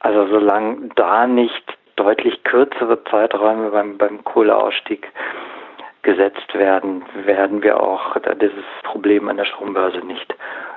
Also 0.00 0.26
solange 0.28 0.90
da 0.96 1.26
nicht 1.26 1.75
deutlich 1.96 2.42
kürzere 2.44 3.02
Zeiträume 3.04 3.70
beim, 3.70 3.98
beim 3.98 4.22
Kohleausstieg 4.24 5.10
gesetzt 6.02 6.54
werden, 6.54 7.04
werden 7.24 7.62
wir 7.62 7.82
auch 7.82 8.16
dieses 8.40 8.64
Problem 8.84 9.28
an 9.28 9.38
der 9.38 9.44
Strombörse 9.44 9.98
nicht 9.98 10.32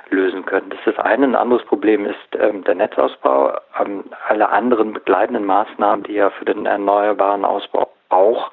lösen 0.09 0.45
können. 0.45 0.71
Das 0.71 0.79
ist 0.79 0.97
das 0.97 1.05
eine. 1.05 1.25
Ein 1.25 1.35
anderes 1.35 1.63
Problem 1.65 2.05
ist 2.05 2.17
ähm, 2.39 2.63
der 2.63 2.73
Netzausbau. 2.75 3.53
Ähm, 3.79 4.05
alle 4.27 4.49
anderen 4.49 4.93
begleitenden 4.93 5.45
Maßnahmen, 5.45 6.03
die 6.03 6.13
ja 6.13 6.31
für 6.31 6.45
den 6.45 6.65
erneuerbaren 6.65 7.45
Ausbau 7.45 7.91
auch 8.09 8.51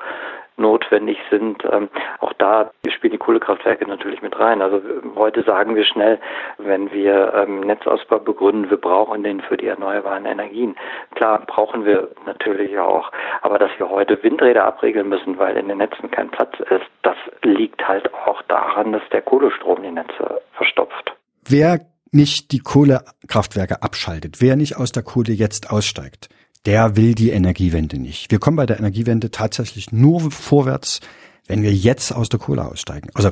notwendig 0.57 1.19
sind. 1.31 1.65
Ähm, 1.71 1.89
auch 2.21 2.33
da 2.35 2.71
spielen 2.89 3.13
die 3.13 3.19
Kohlekraftwerke 3.19 3.87
natürlich 3.87 4.23
mit 4.23 4.39
rein. 4.39 4.63
Also 4.63 4.81
heute 5.17 5.43
sagen 5.43 5.75
wir 5.75 5.85
schnell, 5.85 6.19
wenn 6.59 6.91
wir 6.93 7.35
ähm, 7.35 7.61
Netzausbau 7.61 8.19
begründen, 8.19 8.71
wir 8.71 8.77
brauchen 8.77 9.23
den 9.23 9.41
für 9.41 9.57
die 9.57 9.67
erneuerbaren 9.67 10.27
Energien. 10.27 10.77
Klar, 11.15 11.43
brauchen 11.47 11.85
wir 11.85 12.09
natürlich 12.25 12.79
auch. 12.79 13.11
Aber 13.43 13.59
dass 13.59 13.71
wir 13.79 13.89
heute 13.91 14.23
Windräder 14.23 14.65
abregeln 14.65 15.09
müssen, 15.09 15.39
weil 15.39 15.57
in 15.57 15.69
den 15.69 15.79
Netzen 15.79 16.11
kein 16.11 16.31
Platz 16.31 16.59
ist, 16.71 16.87
das 17.03 17.17
liegt 17.43 17.87
halt 17.87 18.13
auch 18.15 18.43
daran, 18.43 18.93
dass 18.93 19.03
der 19.13 19.23
Kohlestrom 19.23 19.83
die 19.83 19.91
Netze 19.91 20.41
verstopft. 20.53 21.15
Wer 21.49 21.81
nicht 22.13 22.53
die 22.53 22.61
Kohlekraftwerke 22.61 23.83
abschaltet, 23.83 24.41
wer 24.41 24.57
nicht 24.57 24.77
aus 24.77 24.91
der 24.93 25.03
Kohle 25.03 25.33
jetzt 25.33 25.71
aussteigt, 25.71 26.29
der 26.67 26.97
will 26.97 27.15
die 27.15 27.31
Energiewende 27.31 27.99
nicht. 27.99 28.31
Wir 28.31 28.39
kommen 28.39 28.57
bei 28.57 28.67
der 28.67 28.79
Energiewende 28.79 29.31
tatsächlich 29.31 29.93
nur 29.93 30.31
vorwärts, 30.31 31.01
wenn 31.47 31.63
wir 31.63 31.73
jetzt 31.73 32.13
aus 32.13 32.29
der 32.29 32.41
Kohle 32.41 32.67
aussteigen. 32.67 33.11
Also 33.15 33.31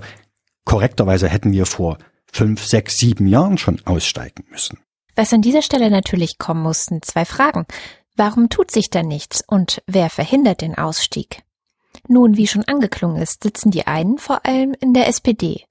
korrekterweise 0.65 1.29
hätten 1.29 1.53
wir 1.53 1.67
vor 1.67 1.99
fünf, 2.33 2.65
sechs, 2.65 2.97
sieben 2.97 3.27
Jahren 3.27 3.59
schon 3.59 3.81
aussteigen 3.85 4.45
müssen. 4.51 4.79
Was 5.17 5.33
an 5.33 5.43
dieser 5.43 5.63
Stelle 5.63 5.91
natürlich 5.91 6.39
kommen 6.39 6.63
mussten, 6.63 7.03
zwei 7.03 7.25
Fragen. 7.25 7.67
Warum 8.17 8.49
tut 8.49 8.71
sich 8.71 8.91
da 8.91 9.03
nichts 9.03 9.43
und 9.47 9.83
wer 9.87 10.11
verhindert 10.11 10.61
den 10.61 10.77
Ausstieg? 10.77 11.43
Nun, 12.09 12.37
wie 12.37 12.47
schon 12.47 12.65
angeklungen 12.65 13.21
ist, 13.21 13.43
sitzen 13.43 13.71
die 13.71 13.87
einen 13.87 14.19
vor 14.19 14.45
allem 14.47 14.75
in 14.81 14.95
der 14.95 15.09
SPD. 15.09 15.65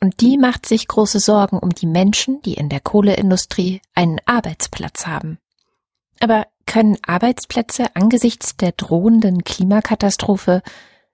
Und 0.00 0.20
die 0.20 0.38
macht 0.38 0.64
sich 0.64 0.88
große 0.88 1.20
Sorgen 1.20 1.58
um 1.58 1.70
die 1.70 1.86
Menschen, 1.86 2.40
die 2.42 2.54
in 2.54 2.70
der 2.70 2.80
Kohleindustrie 2.80 3.82
einen 3.94 4.18
Arbeitsplatz 4.24 5.06
haben. 5.06 5.38
Aber 6.20 6.46
können 6.70 6.96
Arbeitsplätze 7.04 7.96
angesichts 7.96 8.56
der 8.56 8.70
drohenden 8.70 9.42
Klimakatastrophe 9.42 10.62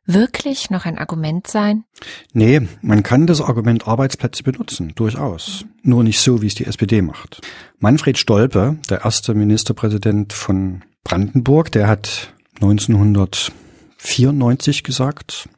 wirklich 0.04 0.68
noch 0.68 0.84
ein 0.84 0.98
Argument 0.98 1.46
sein? 1.46 1.84
Nee, 2.34 2.68
man 2.82 3.02
kann 3.02 3.26
das 3.26 3.40
Argument 3.40 3.88
Arbeitsplätze 3.88 4.42
benutzen, 4.42 4.92
durchaus. 4.94 5.64
Nur 5.82 6.04
nicht 6.04 6.20
so, 6.20 6.42
wie 6.42 6.48
es 6.48 6.56
die 6.56 6.66
SPD 6.66 7.00
macht. 7.00 7.40
Manfred 7.78 8.18
Stolpe, 8.18 8.76
der 8.90 9.04
erste 9.04 9.32
Ministerpräsident 9.32 10.34
von 10.34 10.84
Brandenburg, 11.04 11.72
der 11.72 11.88
hat 11.88 12.34
1994 12.56 14.84
gesagt, 14.84 15.48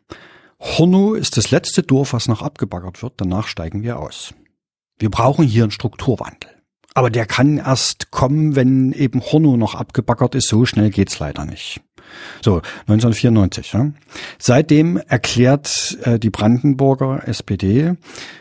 Hornow 0.61 1.17
ist 1.17 1.37
das 1.37 1.51
letzte 1.51 1.83
Dorf, 1.83 2.13
was 2.13 2.29
noch 2.29 2.43
abgebaggert 2.43 3.03
wird, 3.03 3.15
danach 3.17 3.49
steigen 3.49 3.83
wir 3.83 3.99
aus. 3.99 4.33
Wir 5.01 5.11
brauchen 5.11 5.45
hier 5.45 5.65
einen 5.65 5.73
Strukturwandel. 5.73 6.58
Aber 6.99 7.11
der 7.11 7.27
kann 7.27 7.59
erst 7.59 8.11
kommen, 8.11 8.57
wenn 8.57 8.91
eben 8.91 9.23
Horno 9.23 9.57
noch 9.57 9.77
abgebaggert 9.77 10.35
ist. 10.35 10.49
So 10.49 10.67
schnell 10.67 10.91
geht's 10.91 11.21
leider 11.21 11.45
nicht. 11.45 11.81
So, 12.43 12.57
1994. 12.89 13.73
Ja. 13.73 13.93
Seitdem 14.41 14.97
erklärt 14.97 15.97
äh, 16.03 16.19
die 16.19 16.31
Brandenburger 16.31 17.23
SPD, 17.29 17.95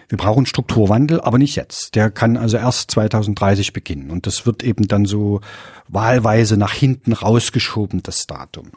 wir 0.10 0.18
brauchen 0.18 0.48
Strukturwandel, 0.48 1.22
aber 1.22 1.38
nicht 1.38 1.56
jetzt. 1.56 1.94
Der 1.94 2.10
kann 2.10 2.36
also 2.36 2.58
erst 2.58 2.90
2030 2.90 3.74
beginnen. 3.74 4.10
Und 4.10 4.26
das 4.26 4.48
wird 4.48 4.64
eben 4.64 4.88
dann 4.88 5.06
so 5.06 5.42
wahlweise 5.88 6.58
nach 6.58 6.74
hinten 6.74 7.14
rausgeschoben, 7.14 8.02
das 8.02 8.26
Datum. 8.26 8.72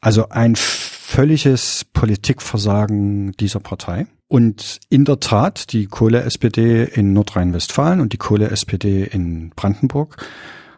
Also 0.00 0.30
ein 0.30 0.56
völliges 0.56 1.84
Politikversagen 1.92 3.32
dieser 3.32 3.60
Partei. 3.60 4.06
Und 4.28 4.80
in 4.90 5.06
der 5.06 5.20
Tat, 5.20 5.72
die 5.72 5.86
Kohle-SPD 5.86 6.84
in 6.84 7.14
Nordrhein-Westfalen 7.14 8.00
und 8.00 8.12
die 8.12 8.18
Kohle-SPD 8.18 9.04
in 9.04 9.50
Brandenburg 9.56 10.18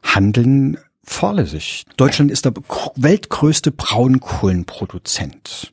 handeln 0.02 0.78
fahrlässig. 1.02 1.84
Deutschland 1.96 2.30
ist 2.30 2.44
der 2.44 2.54
weltgrößte 2.94 3.72
Braunkohlenproduzent. 3.72 5.72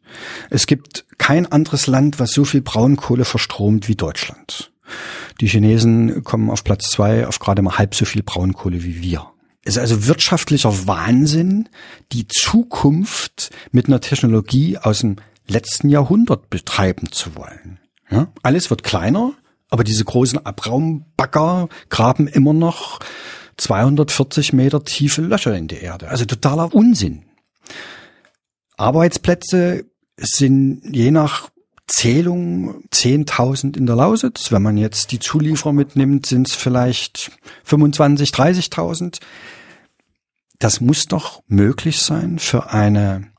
Es 0.49 0.65
gibt 0.65 1.05
kein 1.19 1.45
anderes 1.45 1.85
Land, 1.85 2.19
was 2.19 2.31
so 2.31 2.43
viel 2.43 2.61
Braunkohle 2.61 3.25
verstromt 3.25 3.87
wie 3.87 3.95
Deutschland. 3.95 4.71
Die 5.39 5.47
Chinesen 5.47 6.23
kommen 6.23 6.49
auf 6.49 6.63
Platz 6.63 6.89
zwei 6.89 7.27
auf 7.27 7.39
gerade 7.39 7.61
mal 7.61 7.77
halb 7.77 7.93
so 7.93 8.05
viel 8.05 8.23
Braunkohle 8.23 8.83
wie 8.83 9.01
wir. 9.01 9.27
Es 9.63 9.75
ist 9.75 9.81
also 9.81 10.07
wirtschaftlicher 10.07 10.87
Wahnsinn, 10.87 11.67
die 12.13 12.27
Zukunft 12.27 13.51
mit 13.71 13.87
einer 13.87 13.99
Technologie 13.99 14.77
aus 14.77 14.99
dem 14.99 15.17
letzten 15.47 15.89
Jahrhundert 15.89 16.49
betreiben 16.49 17.11
zu 17.11 17.35
wollen. 17.35 17.79
Ja? 18.09 18.27
Alles 18.43 18.69
wird 18.69 18.83
kleiner, 18.83 19.33
aber 19.69 19.83
diese 19.83 20.05
großen 20.05 20.45
Abraumbagger 20.45 21.69
graben 21.89 22.27
immer 22.27 22.53
noch 22.53 22.99
240 23.57 24.53
Meter 24.53 24.83
tiefe 24.83 25.21
Löcher 25.21 25.55
in 25.55 25.67
die 25.67 25.77
Erde. 25.77 26.09
Also 26.09 26.25
totaler 26.25 26.73
Unsinn. 26.73 27.23
Arbeitsplätze 28.77 29.85
sind 30.17 30.83
je 30.91 31.11
nach 31.11 31.49
Zählung 31.87 32.83
10.000 32.91 33.77
in 33.77 33.85
der 33.85 33.95
Lausitz. 33.95 34.51
Wenn 34.51 34.61
man 34.61 34.77
jetzt 34.77 35.11
die 35.11 35.19
Zulieferer 35.19 35.73
mitnimmt, 35.73 36.25
sind 36.25 36.49
es 36.49 36.55
vielleicht 36.55 37.31
25, 37.63 38.29
30.000. 38.29 39.19
Das 40.59 40.81
muss 40.81 41.05
doch 41.05 41.41
möglich 41.47 41.99
sein 42.01 42.39
für 42.39 42.71
eine 42.71 43.31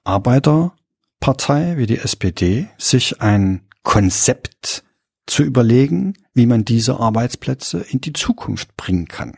Arbeiterpartei 1.20 1.76
wie 1.76 1.86
die 1.86 1.98
SPD, 1.98 2.68
sich 2.78 3.20
ein 3.20 3.62
Konzept 3.82 4.84
zu 5.26 5.42
überlegen, 5.42 6.14
wie 6.34 6.46
man 6.46 6.64
diese 6.64 6.98
Arbeitsplätze 7.00 7.84
in 7.90 8.00
die 8.00 8.12
Zukunft 8.12 8.76
bringen 8.76 9.08
kann. 9.08 9.36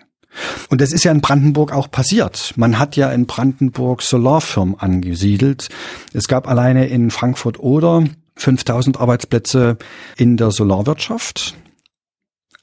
Und 0.69 0.81
das 0.81 0.93
ist 0.93 1.03
ja 1.03 1.11
in 1.11 1.21
Brandenburg 1.21 1.73
auch 1.73 1.91
passiert. 1.91 2.53
Man 2.57 2.79
hat 2.79 2.97
ja 2.97 3.11
in 3.11 3.27
Brandenburg 3.27 4.03
Solarfirmen 4.03 4.79
angesiedelt. 4.79 5.69
Es 6.13 6.29
gab 6.29 6.47
alleine 6.47 6.87
in 6.87 7.11
Frankfurt 7.11 7.59
oder 7.59 8.05
5000 8.37 9.01
Arbeitsplätze 9.01 9.77
in 10.17 10.37
der 10.37 10.53
Solarwirtschaft. 10.53 11.57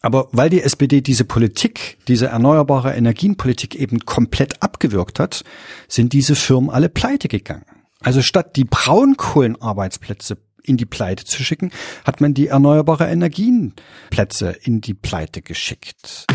Aber 0.02 0.30
weil 0.32 0.50
die 0.50 0.62
SPD 0.62 1.02
diese 1.02 1.26
Politik, 1.26 1.98
diese 2.08 2.28
erneuerbare 2.28 2.94
Energienpolitik 2.94 3.76
eben 3.76 4.00
komplett 4.06 4.64
abgewürgt 4.64 5.20
hat, 5.20 5.44
sind 5.90 6.14
diese 6.14 6.36
Firmen 6.36 6.70
alle 6.70 6.88
pleite 6.88 7.28
gegangen. 7.28 7.66
Also 8.01 8.22
statt 8.22 8.56
die 8.56 8.66
Braunkohlenarbeitsplätze 8.66 10.38
in 10.63 10.77
die 10.77 10.86
Pleite 10.86 11.24
zu 11.24 11.44
schicken, 11.44 11.72
hat 12.06 12.22
man 12.22 12.34
die 12.34 12.48
erneuerbare 12.48 13.08
Energienplätze 13.08 14.51
in 14.62 14.82
die 14.82 14.94
Pleite 14.94 15.42
geschickt. 15.42 16.27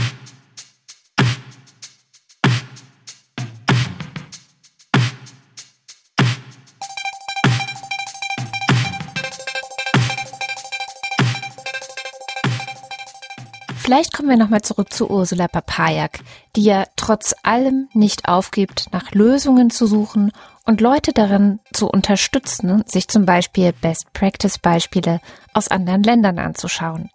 Vielleicht 13.93 14.15
kommen 14.15 14.31
wir 14.31 14.39
nochmal 14.39 14.63
zurück 14.63 14.91
zu 14.93 15.11
Ursula 15.11 15.49
Papajak, 15.49 16.21
die 16.57 16.63
ja 16.63 16.87
trotz 16.97 17.35
allem 17.43 17.89
nicht 17.93 18.27
aufgibt, 18.27 18.87
nach 18.93 19.11
Lösungen 19.11 19.69
zu 19.69 19.87
suchen 19.87 20.33
und 20.67 20.81
Leute 20.81 21.13
darin 21.13 21.61
zu 21.73 21.89
unterstützen, 21.89 22.85
sich 22.87 23.09
zum 23.09 23.27
Beispiel 23.27 23.73
Best-Practice-Beispiele 23.73 25.21
aus 25.55 25.69
anderen 25.69 26.03
Ländern 26.03 26.39
anzuschauen. 26.39 27.11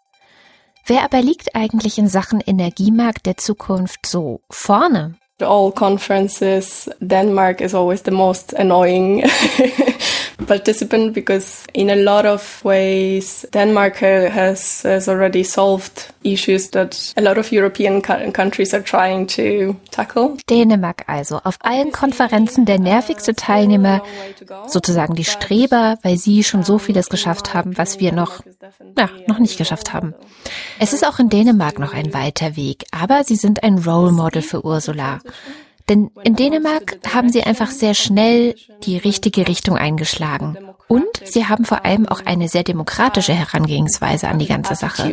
Wer 0.86 1.03
aber 1.03 1.21
liegt 1.21 1.55
eigentlich 1.55 1.97
in 1.97 2.07
Sachen 2.07 2.39
Energiemarkt 2.39 3.25
der 3.25 3.38
Zukunft 3.38 4.05
so 4.05 4.41
vorne? 4.49 5.15
All 5.39 5.71
conferences, 5.71 6.89
Denmark 7.00 7.62
is 7.62 7.76
always 7.76 8.02
the 8.02 8.12
most 8.12 8.54
annoying 8.54 9.23
participant 10.47 11.13
because 11.13 11.65
in 11.73 11.89
a 11.89 11.95
lot 11.95 12.26
of 12.26 12.63
ways 12.63 13.45
Denmark 13.54 13.97
has, 13.97 14.84
has 14.84 15.08
already 15.08 15.43
solved 15.43 16.12
issues 16.23 16.71
that 16.71 17.13
a 17.17 17.21
lot 17.21 17.38
of 17.38 17.52
European 17.52 18.02
countries 18.02 18.73
are 18.73 18.82
trying 18.82 19.28
to 19.28 19.76
tackle. 19.91 20.38
Dänemark 20.50 21.04
also 21.08 21.39
auf 21.43 21.58
allen 21.62 21.91
Konferenzen 21.91 22.65
der 22.65 22.80
nervigste 22.80 23.36
Teilnehmer, 23.36 24.02
sozusagen 24.67 25.15
die 25.15 25.23
Streber, 25.23 25.97
weil 26.04 26.17
sie 26.17 26.43
schon 26.43 26.63
so 26.63 26.80
vieles 26.80 27.10
geschafft 27.10 27.54
haben, 27.54 27.78
was 27.78 28.00
wir 28.00 28.12
noch, 28.12 28.41
ja, 28.97 29.10
noch 29.28 29.39
nicht 29.39 29.58
geschafft 29.58 29.93
haben. 29.93 30.13
Es 30.80 30.93
ist 30.93 31.06
auch 31.06 31.19
in 31.19 31.30
Dänemark 31.30 31.80
noch 31.80 31.93
ein 31.93 32.13
weiter 32.13 32.56
Weg, 32.56 32.86
aber 32.91 33.23
sie 33.23 33.36
sind 33.36 33.63
ein 33.63 33.78
Role 33.80 34.12
Model 34.12 34.41
für 34.41 34.63
Ursula. 34.65 35.19
Denn 35.89 36.11
in 36.23 36.35
Dänemark 36.35 36.99
haben 37.13 37.29
sie 37.29 37.43
einfach 37.43 37.71
sehr 37.71 37.93
schnell 37.93 38.55
die 38.83 38.97
richtige 38.97 39.47
Richtung 39.47 39.77
eingeschlagen. 39.77 40.57
Und 40.87 41.05
sie 41.23 41.45
haben 41.45 41.63
vor 41.65 41.85
allem 41.85 42.07
auch 42.07 42.25
eine 42.25 42.49
sehr 42.49 42.63
demokratische 42.63 43.33
Herangehensweise 43.33 44.27
an 44.27 44.39
die 44.39 44.47
ganze 44.47 44.75
Sache. 44.75 45.03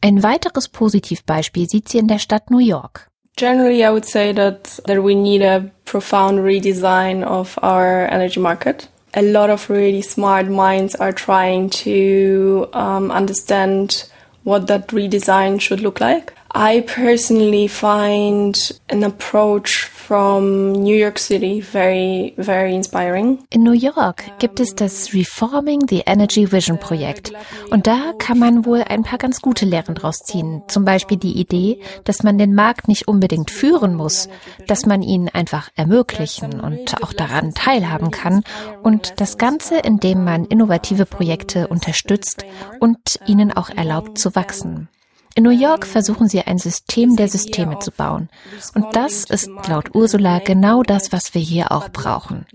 Ein 0.00 0.22
weiteres 0.22 0.68
Positivbeispiel 0.68 1.68
sieht 1.68 1.88
sie 1.88 1.98
in 1.98 2.08
der 2.08 2.18
Stadt 2.18 2.50
New 2.50 2.58
York. 2.58 3.08
Generally, 3.36 3.82
I 3.82 3.90
would 3.90 4.04
say 4.04 4.32
that, 4.34 4.82
that 4.86 5.02
we 5.02 5.14
need 5.14 5.42
a 5.42 5.70
profound 5.86 6.40
redesign 6.40 7.24
of 7.24 7.56
our 7.62 8.06
energy 8.10 8.38
market. 8.38 8.88
A 9.14 9.22
lot 9.22 9.48
of 9.48 9.70
really 9.70 10.02
smart 10.02 10.48
minds 10.48 10.94
are 10.96 11.12
trying 11.12 11.70
to 11.84 12.68
um, 12.74 13.10
understand 13.10 14.04
what 14.44 14.66
that 14.66 14.88
redesign 14.88 15.60
should 15.60 15.80
look 15.80 15.98
like. 15.98 16.34
I 16.54 16.82
personally 16.82 17.66
find 17.66 18.54
an 18.90 19.04
approach 19.04 19.86
from 19.86 20.72
New 20.74 20.94
York 20.94 21.18
City 21.18 21.62
very, 21.62 22.34
very 22.36 22.74
inspiring. 22.74 23.38
In 23.48 23.62
New 23.62 23.72
York 23.72 24.38
gibt 24.38 24.60
es 24.60 24.74
das 24.74 25.14
Reforming 25.14 25.88
the 25.88 26.02
Energy 26.04 26.52
Vision 26.52 26.78
Projekt. 26.78 27.32
Und 27.70 27.86
da 27.86 28.12
kann 28.18 28.38
man 28.38 28.66
wohl 28.66 28.82
ein 28.82 29.02
paar 29.02 29.18
ganz 29.18 29.40
gute 29.40 29.64
Lehren 29.64 29.94
draus 29.94 30.18
ziehen. 30.18 30.62
Zum 30.68 30.84
Beispiel 30.84 31.16
die 31.16 31.40
Idee, 31.40 31.80
dass 32.04 32.22
man 32.22 32.36
den 32.36 32.54
Markt 32.54 32.86
nicht 32.86 33.08
unbedingt 33.08 33.50
führen 33.50 33.94
muss, 33.94 34.28
dass 34.66 34.84
man 34.84 35.00
ihn 35.00 35.30
einfach 35.30 35.70
ermöglichen 35.74 36.60
und 36.60 37.02
auch 37.02 37.14
daran 37.14 37.54
teilhaben 37.54 38.10
kann. 38.10 38.44
Und 38.82 39.14
das 39.16 39.38
Ganze, 39.38 39.78
indem 39.78 40.24
man 40.24 40.44
innovative 40.44 41.06
Projekte 41.06 41.68
unterstützt 41.68 42.44
und 42.78 42.98
ihnen 43.26 43.52
auch 43.52 43.70
erlaubt 43.70 44.18
zu 44.18 44.34
wachsen. 44.34 44.90
In 45.34 45.44
New 45.44 45.50
York 45.50 45.86
versuchen 45.86 46.28
sie 46.28 46.42
ein 46.42 46.58
System 46.58 47.16
der 47.16 47.28
Systeme 47.28 47.78
zu 47.78 47.90
bauen. 47.90 48.28
Und 48.74 48.94
das 48.94 49.24
ist 49.24 49.50
laut 49.68 49.94
Ursula 49.94 50.40
genau 50.40 50.82
das, 50.82 51.12
was 51.12 51.34
wir 51.34 51.40
hier 51.40 51.72
auch 51.72 51.88
brauchen. 51.88 52.46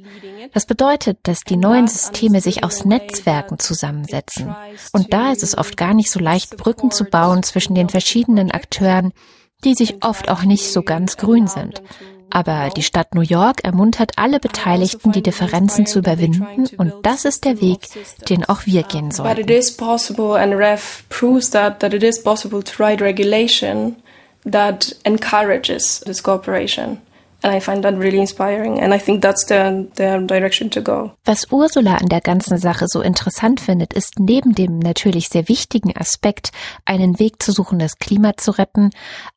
Das 0.54 0.66
bedeutet, 0.66 1.20
dass 1.24 1.40
die 1.40 1.58
neuen 1.58 1.88
Systeme 1.88 2.40
sich 2.40 2.64
aus 2.64 2.86
Netzwerken 2.86 3.58
zusammensetzen. 3.58 4.56
Und 4.94 5.14
da 5.14 5.32
ist 5.32 5.44
es 5.44 5.58
oft 5.58 5.76
gar 5.76 5.94
nicht 5.94 6.12
so 6.12 6.20
leicht, 6.20 6.58
Brücken 6.58 6.92
zu 6.92 7.06
bauen 7.06 7.42
zwischen 7.44 7.74
den 7.74 7.90
verschiedenen 7.90 8.52
Akteuren, 8.52 9.12
die 9.64 9.74
sich 9.74 10.04
oft 10.04 10.30
auch 10.30 10.44
nicht 10.44 10.72
so 10.72 10.84
ganz 10.84 11.18
grün 11.18 11.48
sind. 11.48 11.82
Aber 12.30 12.70
die 12.76 12.84
Stadt 12.84 13.16
New 13.16 13.22
York 13.22 13.64
ermuntert 13.64 14.12
alle 14.18 14.40
Beteiligten, 14.40 15.12
die 15.12 15.24
Differenzen 15.24 15.86
zu 15.86 16.00
überwinden 16.00 16.68
und 16.78 16.94
das 17.04 17.26
ist 17.26 17.46
der 17.46 17.62
Weg, 17.62 17.88
den 18.30 18.44
auch 18.46 18.66
wir 18.66 18.84
gehen 18.84 19.12
sollten. 19.12 19.48
That 24.50 24.96
encourages 25.04 26.00
this 26.06 26.22
cooperation. 26.24 27.02
And 27.44 27.54
I 27.54 27.60
find 27.60 27.84
that 27.84 27.96
really 27.98 28.20
inspiring. 28.20 28.80
And 28.80 28.94
I 28.94 28.98
think 28.98 29.22
that's 29.22 29.46
the, 29.46 29.88
the 29.96 30.26
direction 30.26 30.72
to 30.72 30.82
go. 30.82 31.12
Was 31.26 31.52
Ursula 31.52 31.98
an 32.02 32.08
der 32.10 32.22
ganzen 32.22 32.58
Sache 32.58 32.88
so 32.88 33.02
interessant 33.02 33.60
findet, 33.60 33.94
ist 33.94 34.20
neben 34.20 34.56
dem 34.56 34.80
natürlich 34.80 35.30
sehr 35.30 35.48
wichtigen 35.48 35.96
Aspekt, 35.96 36.52
einen 36.86 37.20
Weg 37.20 37.44
zu 37.44 37.52
suchen, 37.52 37.78
das 37.78 38.00
Klima 38.00 38.38
zu 38.38 38.52
retten, 38.52 38.90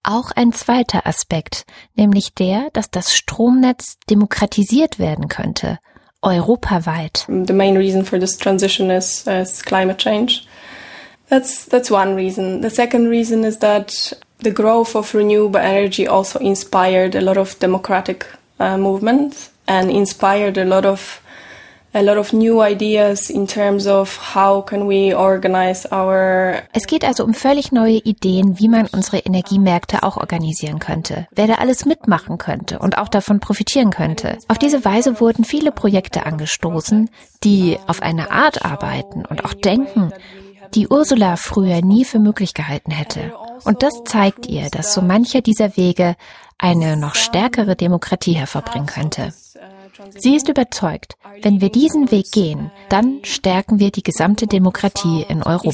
auch 0.03 0.31
ein 0.31 0.53
zweiter 0.53 1.07
Aspekt, 1.07 1.67
nämlich 1.95 2.33
der, 2.35 2.71
dass 2.73 2.91
das 2.91 3.15
Stromnetz 3.15 3.99
demokratisiert 4.09 4.99
werden 4.99 5.29
könnte. 5.29 5.79
Europaweit. 6.23 7.27
The 7.29 7.53
main 7.53 7.77
reason 7.77 8.05
for 8.05 8.19
this 8.19 8.37
transition 8.37 8.91
is, 8.91 9.27
is 9.27 9.63
climate 9.63 9.99
change. 9.99 10.47
That's, 11.29 11.67
that's 11.67 11.91
one 11.91 12.17
reason. 12.17 12.63
The 12.63 12.71
second 12.71 13.09
reason 13.09 13.45
is 13.45 13.59
that 13.59 14.15
the 14.43 14.51
growth 14.51 14.95
of 14.95 15.15
renewable 15.15 15.61
energy 15.61 16.09
also 16.09 16.39
inspired 16.39 17.15
a 17.15 17.21
lot 17.21 17.37
of 17.37 17.59
democratic 17.59 18.27
uh, 18.59 18.77
movements 18.77 19.51
and 19.67 19.91
inspired 19.91 20.59
a 20.59 20.65
lot 20.65 20.85
of 20.85 21.21
a 21.93 22.03
lot 22.03 22.17
of 22.17 22.33
new 22.33 22.63
ideas 22.63 23.31
in 23.31 23.47
terms 23.47 23.87
of 23.87 24.17
how 24.35 24.63
can 24.63 24.87
we 24.87 25.13
organize 25.13 25.91
our 25.91 26.63
Es 26.73 26.87
geht 26.87 27.05
also 27.05 27.25
um 27.25 27.35
völlig 27.35 27.73
neue 27.73 27.99
Ideen, 27.99 28.59
wie 28.61 28.69
man 28.69 28.87
unsere 28.87 29.19
Energiemärkte 29.19 30.05
auch 30.05 30.17
organisieren 30.17 30.79
könnte, 30.79 31.27
wer 31.33 31.49
da 31.49 31.55
alles 31.55 31.87
mitmachen 31.87 32.39
könnte 32.39 32.79
und 32.79 32.97
auch 32.97 33.09
davon 33.09 33.41
profitieren 33.41 33.91
könnte. 33.91 34.39
Auf 34.47 34.59
diese 34.59 34.85
Weise 34.85 35.21
wurden 35.21 35.45
viele 35.45 35.73
Projekte 35.73 36.27
angestoßen, 36.27 37.11
die 37.43 37.79
auf 37.89 38.03
eine 38.03 38.31
Art 38.31 38.65
arbeiten 38.65 39.25
und 39.25 39.45
auch 39.45 39.55
denken, 39.55 40.13
die 40.75 40.89
Ursula 40.89 41.37
früher 41.37 41.83
nie 41.83 42.05
für 42.05 42.19
möglich 42.19 42.55
gehalten 42.55 42.91
hätte. 42.91 43.33
Und 43.65 43.83
das 43.83 43.95
zeigt 44.05 44.47
ihr, 44.47 44.71
dass 44.71 44.95
so 44.95 45.03
mancher 45.03 45.41
dieser 45.41 45.77
Wege 45.77 46.17
eine 46.59 46.97
noch 46.97 47.15
stärkere 47.15 47.77
Demokratie 47.77 48.33
hervorbringen 48.35 48.87
könnte. 48.87 49.33
Sie 50.19 50.37
ist 50.37 50.49
überzeugt, 50.49 51.15
wenn 51.43 51.61
wir 51.61 51.71
diesen 51.71 52.11
Weg 52.11 52.33
gehen, 52.33 52.71
dann 52.89 53.21
stärken 53.23 53.79
wir 53.79 53.91
die 53.91 54.03
gesamte 54.03 54.47
Demokratie 54.47 55.27
in 55.29 55.43
Europa. 55.43 55.71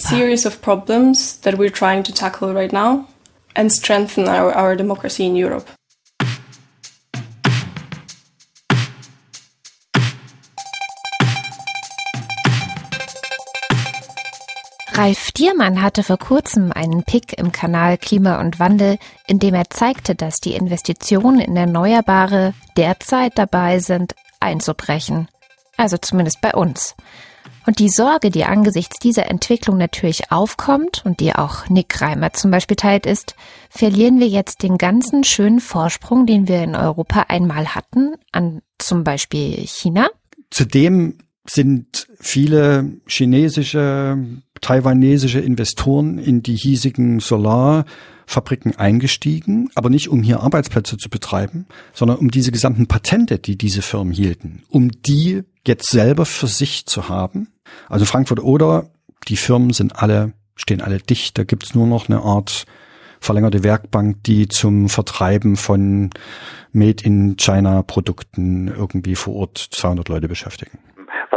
and 3.57 3.73
strengthen 3.73 4.29
our, 4.29 4.55
our 4.55 4.77
democracy 4.77 5.25
in 5.25 5.35
Europe. 5.35 5.67
Ralf 14.97 15.31
Diermann 15.33 15.83
hatte 15.83 16.03
vor 16.03 16.17
kurzem 16.17 16.73
einen 16.73 17.03
Pick 17.03 17.39
im 17.39 17.53
Kanal 17.53 17.99
Klima 17.99 18.41
und 18.41 18.59
Wandel, 18.59 18.97
in 19.27 19.39
dem 19.39 19.53
er 19.53 19.69
zeigte, 19.69 20.15
dass 20.15 20.41
die 20.41 20.55
Investitionen 20.55 21.39
in 21.39 21.55
Erneuerbare 21.55 22.55
derzeit 22.79 23.37
dabei 23.37 23.79
sind, 23.79 24.15
einzubrechen. 24.41 25.29
Also 25.77 25.99
zumindest 25.99 26.41
bei 26.41 26.55
uns. 26.55 26.95
Und 27.67 27.79
die 27.79 27.91
Sorge, 27.91 28.31
die 28.31 28.47
angesichts 28.47 28.99
dieser 28.99 29.29
Entwicklung 29.29 29.77
natürlich 29.77 30.33
aufkommt 30.33 31.03
und 31.05 31.21
die 31.21 31.35
auch 31.35 31.69
Nick 31.69 32.01
Reimer 32.01 32.33
zum 32.33 32.51
Beispiel 32.51 32.77
teilt, 32.77 33.05
ist, 33.05 33.35
verlieren 33.69 34.19
wir 34.19 34.29
jetzt 34.29 34.63
den 34.63 34.79
ganzen 34.79 35.25
schönen 35.25 35.61
Vorsprung, 35.61 36.25
den 36.25 36.49
wir 36.49 36.63
in 36.63 36.75
Europa 36.75 37.27
einmal 37.29 37.75
hatten, 37.75 38.15
an 38.33 38.63
zum 38.79 39.05
Beispiel 39.05 39.59
China? 39.67 40.09
Zudem 40.51 41.19
sind 41.51 42.09
viele 42.19 42.93
chinesische, 43.07 44.19
taiwanesische 44.61 45.41
Investoren 45.41 46.19
in 46.19 46.43
die 46.43 46.57
hiesigen 46.57 47.21
Solarfabriken 47.21 48.77
eingestiegen, 48.77 49.71
aber 49.75 49.91
nicht 49.91 50.09
um 50.09 50.23
hier 50.23 50.41
Arbeitsplätze 50.41 50.97
zu 50.97 51.09
betreiben, 51.09 51.67
sondern 51.93 52.19
um 52.19 52.31
diese 52.31 52.53
gesamten 52.53 52.87
Patente, 52.87 53.39
die 53.39 53.57
diese 53.57 53.83
Firmen 53.83 54.13
hielten, 54.13 54.63
um 54.69 54.91
die 54.91 55.43
jetzt 55.67 55.91
selber 55.91 56.27
für 56.27 56.47
sich 56.49 56.87
zu 56.87 57.09
haben. 57.09 57.49
Also 57.89 58.05
Frankfurt 58.05 58.41
oder 58.41 58.91
die 59.29 59.37
Firmen 59.37 59.73
sind 59.73 60.01
alle, 60.01 60.33
stehen 60.55 60.81
alle 60.81 60.99
dicht. 60.99 61.39
Da 61.39 61.45
gibt's 61.45 61.75
nur 61.75 61.87
noch 61.87 62.09
eine 62.09 62.23
Art 62.23 62.67
verlängerte 63.21 63.65
Werkbank, 63.65 64.23
die 64.25 64.49
zum 64.49 64.89
Vertreiben 64.89 65.57
von 65.57 66.11
Made 66.73 67.05
in 67.05 67.37
China 67.37 67.83
Produkten 67.83 68.69
irgendwie 68.69 69.17
vor 69.17 69.35
Ort 69.35 69.59
200 69.71 70.09
Leute 70.09 70.29
beschäftigen. 70.29 70.79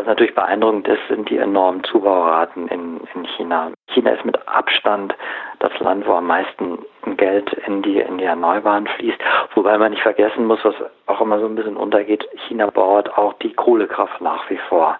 Natürlich 0.10 0.34
beeindruckend 0.34 0.88
ist, 0.88 1.08
sind 1.08 1.30
die 1.30 1.38
enormen 1.38 1.84
Zubauraten 1.84 2.68
in, 2.70 3.00
in 3.14 3.26
China. 3.38 3.72
China 3.94 4.10
ist 4.10 4.26
mit 4.26 4.40
Abstand 4.48 5.14
das 5.60 5.72
Land, 5.82 6.08
wo 6.08 6.14
am 6.14 6.26
meisten 6.26 6.80
Geld 7.16 7.54
in 7.68 7.84
die, 7.84 8.00
in 8.00 8.18
die 8.18 8.24
Erneuerbaren 8.24 8.88
fließt. 8.88 9.20
Wobei 9.54 9.78
man 9.78 9.92
nicht 9.92 10.02
vergessen 10.02 10.46
muss, 10.46 10.66
was 10.66 10.74
auch 11.06 11.22
immer 11.22 11.40
so 11.40 11.46
ein 11.46 11.54
bisschen 11.54 11.78
untergeht, 11.78 12.28
China 12.48 12.72
baut 12.72 13.08
auch 13.20 13.34
die 13.34 13.54
Kohlekraft 13.54 14.20
nach 14.20 14.50
wie 14.50 14.58
vor 14.68 14.98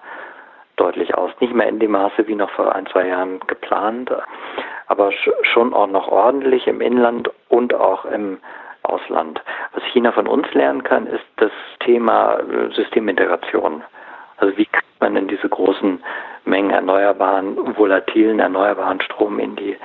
deutlich 0.76 1.16
aus. 1.16 1.32
Nicht 1.40 1.56
mehr 1.56 1.68
in 1.68 1.80
dem 1.80 1.90
Maße 1.90 2.28
wie 2.28 2.36
noch 2.36 2.52
vor 2.52 2.76
ein, 2.76 2.86
zwei 2.86 3.08
Jahren 3.08 3.40
geplant, 3.48 4.12
aber 4.86 5.12
schon 5.42 5.74
auch 5.74 5.88
noch 5.88 6.08
ordentlich 6.08 6.68
im 6.68 6.82
Inland 6.82 7.32
und 7.48 7.74
auch 7.74 8.06
im 8.06 8.38
Ausland. 8.84 9.42
Was 9.74 9.84
China 9.86 10.12
von 10.12 10.28
uns 10.28 10.54
lernen 10.54 10.84
kann, 10.84 11.08
ist 11.08 11.26
das 11.38 11.52
Thema 11.80 12.38
Systemintegration. 12.76 13.82
Also 14.40 14.58
wie 14.58 14.66
kann 14.66 14.82
man 15.00 15.14
denn 15.16 15.28
diese 15.28 15.50
großen 15.50 16.04
Mengen 16.46 16.72
erneuerbaren, 16.72 17.78
volatilen 17.78 18.40
erneuerbaren 18.40 19.02
Strom 19.02 19.38
in 19.40 19.56
die 19.56 19.78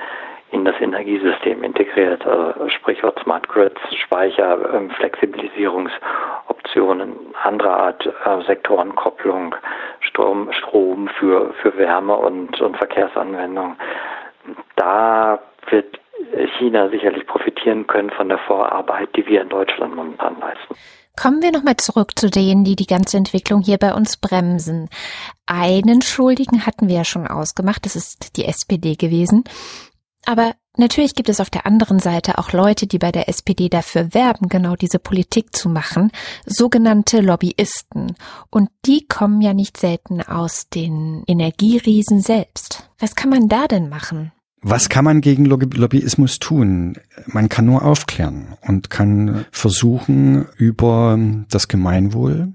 in 0.51 0.63
das 0.63 0.79
Energiesystem 0.79 1.63
integriert, 1.63 2.23
also 2.25 2.69
Sprichwort 2.69 3.19
Smart 3.23 3.49
Grids, 3.49 3.81
Speicher, 4.03 4.73
ähm, 4.73 4.91
Flexibilisierungsoptionen, 4.91 7.13
andere 7.43 7.71
Art 7.71 8.05
äh, 8.05 8.41
Sektorenkopplung, 8.45 9.53
Strom, 9.99 10.53
Strom 10.53 11.09
für, 11.19 11.53
für 11.61 11.77
Wärme 11.77 12.15
und, 12.15 12.61
und 12.61 12.77
Verkehrsanwendung. 12.77 13.75
Da 14.77 15.39
wird 15.69 15.99
China 16.57 16.89
sicherlich 16.89 17.27
profitieren 17.27 17.85
können 17.87 18.09
von 18.11 18.29
der 18.29 18.37
Vorarbeit, 18.37 19.09
die 19.15 19.27
wir 19.27 19.41
in 19.41 19.49
Deutschland 19.49 19.93
momentan 19.95 20.39
leisten. 20.39 20.75
Kommen 21.15 21.41
wir 21.41 21.51
nochmal 21.51 21.77
zurück 21.77 22.17
zu 22.17 22.29
denen, 22.29 22.63
die 22.63 22.75
die 22.75 22.87
ganze 22.87 23.17
Entwicklung 23.17 23.61
hier 23.61 23.77
bei 23.77 23.93
uns 23.93 24.17
bremsen. 24.17 24.89
Einen 25.45 26.01
Schuldigen 26.01 26.65
hatten 26.65 26.87
wir 26.87 26.95
ja 26.95 27.05
schon 27.05 27.27
ausgemacht, 27.27 27.85
das 27.85 27.95
ist 27.95 28.35
die 28.37 28.45
SPD 28.45 28.95
gewesen. 28.95 29.43
Aber 30.25 30.55
natürlich 30.75 31.15
gibt 31.15 31.29
es 31.29 31.39
auf 31.39 31.49
der 31.49 31.65
anderen 31.65 31.99
Seite 31.99 32.37
auch 32.37 32.51
Leute, 32.51 32.87
die 32.87 32.97
bei 32.97 33.11
der 33.11 33.29
SPD 33.29 33.69
dafür 33.69 34.13
werben, 34.13 34.49
genau 34.49 34.75
diese 34.75 34.99
Politik 34.99 35.55
zu 35.55 35.69
machen, 35.69 36.11
sogenannte 36.45 37.21
Lobbyisten. 37.21 38.15
Und 38.49 38.69
die 38.85 39.07
kommen 39.07 39.41
ja 39.41 39.53
nicht 39.53 39.77
selten 39.77 40.21
aus 40.21 40.67
den 40.69 41.23
Energieriesen 41.27 42.21
selbst. 42.21 42.89
Was 42.99 43.15
kann 43.15 43.29
man 43.29 43.47
da 43.47 43.67
denn 43.67 43.87
machen? 43.87 44.31
Was 44.67 44.89
kann 44.89 45.05
man 45.05 45.21
gegen 45.21 45.45
Lobbyismus 45.45 46.39
tun? 46.39 46.97
Man 47.27 47.49
kann 47.49 47.65
nur 47.65 47.85
aufklären 47.85 48.47
und 48.61 48.89
kann 48.89 49.45
versuchen, 49.51 50.47
über 50.57 51.19
das 51.51 51.67
Gemeinwohl 51.67 52.51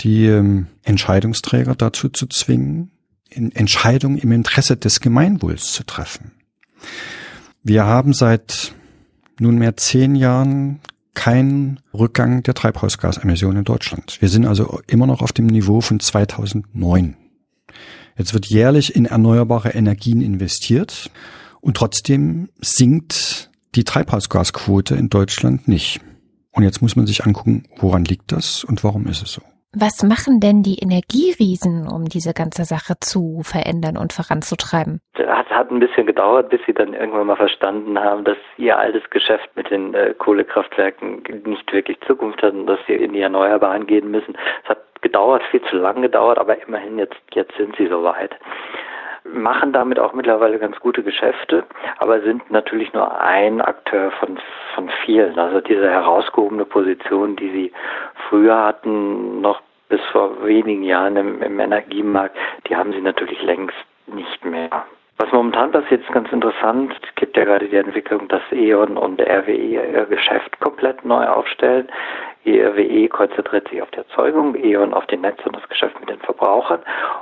die 0.00 0.26
ähm, 0.26 0.68
Entscheidungsträger 0.84 1.74
dazu 1.74 2.08
zu 2.08 2.28
zwingen, 2.28 2.92
Entscheidungen 3.30 4.16
im 4.16 4.30
Interesse 4.30 4.76
des 4.76 5.00
Gemeinwohls 5.00 5.72
zu 5.72 5.84
treffen. 5.84 6.30
Wir 7.64 7.84
haben 7.84 8.12
seit 8.12 8.72
nunmehr 9.40 9.76
zehn 9.76 10.14
Jahren 10.14 10.78
keinen 11.14 11.80
Rückgang 11.92 12.44
der 12.44 12.54
Treibhausgasemissionen 12.54 13.58
in 13.58 13.64
Deutschland. 13.64 14.18
Wir 14.20 14.28
sind 14.28 14.46
also 14.46 14.80
immer 14.86 15.08
noch 15.08 15.20
auf 15.20 15.32
dem 15.32 15.46
Niveau 15.46 15.80
von 15.80 15.98
2009. 15.98 17.16
Jetzt 18.16 18.34
wird 18.34 18.46
jährlich 18.46 18.94
in 18.94 19.06
erneuerbare 19.06 19.70
Energien 19.70 20.20
investiert 20.20 21.10
und 21.60 21.76
trotzdem 21.76 22.48
sinkt 22.60 23.50
die 23.74 23.84
Treibhausgasquote 23.84 24.94
in 24.94 25.10
Deutschland 25.10 25.66
nicht. 25.66 26.00
Und 26.52 26.62
jetzt 26.62 26.80
muss 26.80 26.94
man 26.94 27.06
sich 27.06 27.24
angucken, 27.24 27.64
woran 27.78 28.04
liegt 28.04 28.30
das 28.30 28.62
und 28.62 28.84
warum 28.84 29.06
ist 29.08 29.22
es 29.22 29.32
so? 29.32 29.42
Was 29.76 30.04
machen 30.04 30.38
denn 30.38 30.62
die 30.62 30.78
Energieriesen, 30.78 31.88
um 31.90 32.04
diese 32.04 32.32
ganze 32.32 32.64
Sache 32.64 32.94
zu 33.00 33.42
verändern 33.42 33.96
und 33.96 34.12
voranzutreiben? 34.12 35.00
Es 35.14 35.50
hat 35.50 35.70
ein 35.70 35.80
bisschen 35.80 36.06
gedauert, 36.06 36.48
bis 36.48 36.60
sie 36.64 36.74
dann 36.74 36.94
irgendwann 36.94 37.26
mal 37.26 37.36
verstanden 37.36 37.98
haben, 37.98 38.22
dass 38.22 38.36
ihr 38.56 38.78
altes 38.78 39.02
Geschäft 39.10 39.50
mit 39.56 39.70
den 39.70 39.94
äh, 39.94 40.14
Kohlekraftwerken 40.16 41.24
nicht 41.44 41.72
wirklich 41.72 41.98
Zukunft 42.06 42.40
hat 42.42 42.54
und 42.54 42.66
dass 42.66 42.78
sie 42.86 42.94
in 42.94 43.14
die 43.14 43.20
Erneuerbaren 43.20 43.86
gehen 43.86 44.12
müssen. 44.12 44.36
Es 44.62 44.68
hat 44.68 44.78
gedauert, 45.02 45.42
viel 45.50 45.62
zu 45.62 45.76
lang 45.76 46.02
gedauert, 46.02 46.38
aber 46.38 46.60
immerhin 46.66 46.98
jetzt, 46.98 47.20
jetzt 47.32 47.56
sind 47.56 47.74
sie 47.76 47.88
soweit 47.88 48.30
machen 49.24 49.72
damit 49.72 49.98
auch 49.98 50.12
mittlerweile 50.12 50.58
ganz 50.58 50.78
gute 50.80 51.02
Geschäfte, 51.02 51.64
aber 51.98 52.20
sind 52.20 52.50
natürlich 52.50 52.92
nur 52.92 53.20
ein 53.20 53.60
Akteur 53.60 54.10
von, 54.12 54.38
von 54.74 54.90
vielen. 55.04 55.38
Also 55.38 55.60
diese 55.60 55.90
herausgehobene 55.90 56.64
Position, 56.64 57.36
die 57.36 57.50
sie 57.50 57.72
früher 58.28 58.64
hatten, 58.64 59.40
noch 59.40 59.62
bis 59.88 60.00
vor 60.12 60.44
wenigen 60.44 60.82
Jahren 60.82 61.16
im, 61.16 61.42
im 61.42 61.60
Energiemarkt, 61.60 62.36
die 62.68 62.76
haben 62.76 62.92
sie 62.92 63.00
natürlich 63.00 63.40
längst 63.42 63.76
nicht 64.06 64.44
mehr. 64.44 64.84
Was 65.18 65.30
momentan 65.30 65.70
passiert, 65.70 66.02
ist 66.02 66.12
ganz 66.12 66.30
interessant. 66.32 66.92
Es 67.02 67.14
gibt 67.14 67.36
ja 67.36 67.44
gerade 67.44 67.68
die 67.68 67.76
Entwicklung, 67.76 68.26
dass 68.28 68.42
E.ON 68.50 68.96
und 68.96 69.20
RWE 69.20 69.52
ihr 69.52 70.06
Geschäft 70.06 70.58
komplett 70.58 71.04
neu 71.04 71.24
aufstellen. 71.24 71.88
RWE 72.46 73.08
konzentriert 73.08 73.68
sich 73.68 73.80
auf 73.80 73.90
die 73.92 73.98
Erzeugung, 73.98 74.56
E.ON 74.56 74.92
auf 74.92 75.06
den 75.06 75.20
Netz 75.20 75.38
und 75.46 75.56
das 75.56 75.68
Geschäft 75.68 75.98
mit 76.00 76.10
den 76.10 76.18
Verbrauchern. 76.18 76.80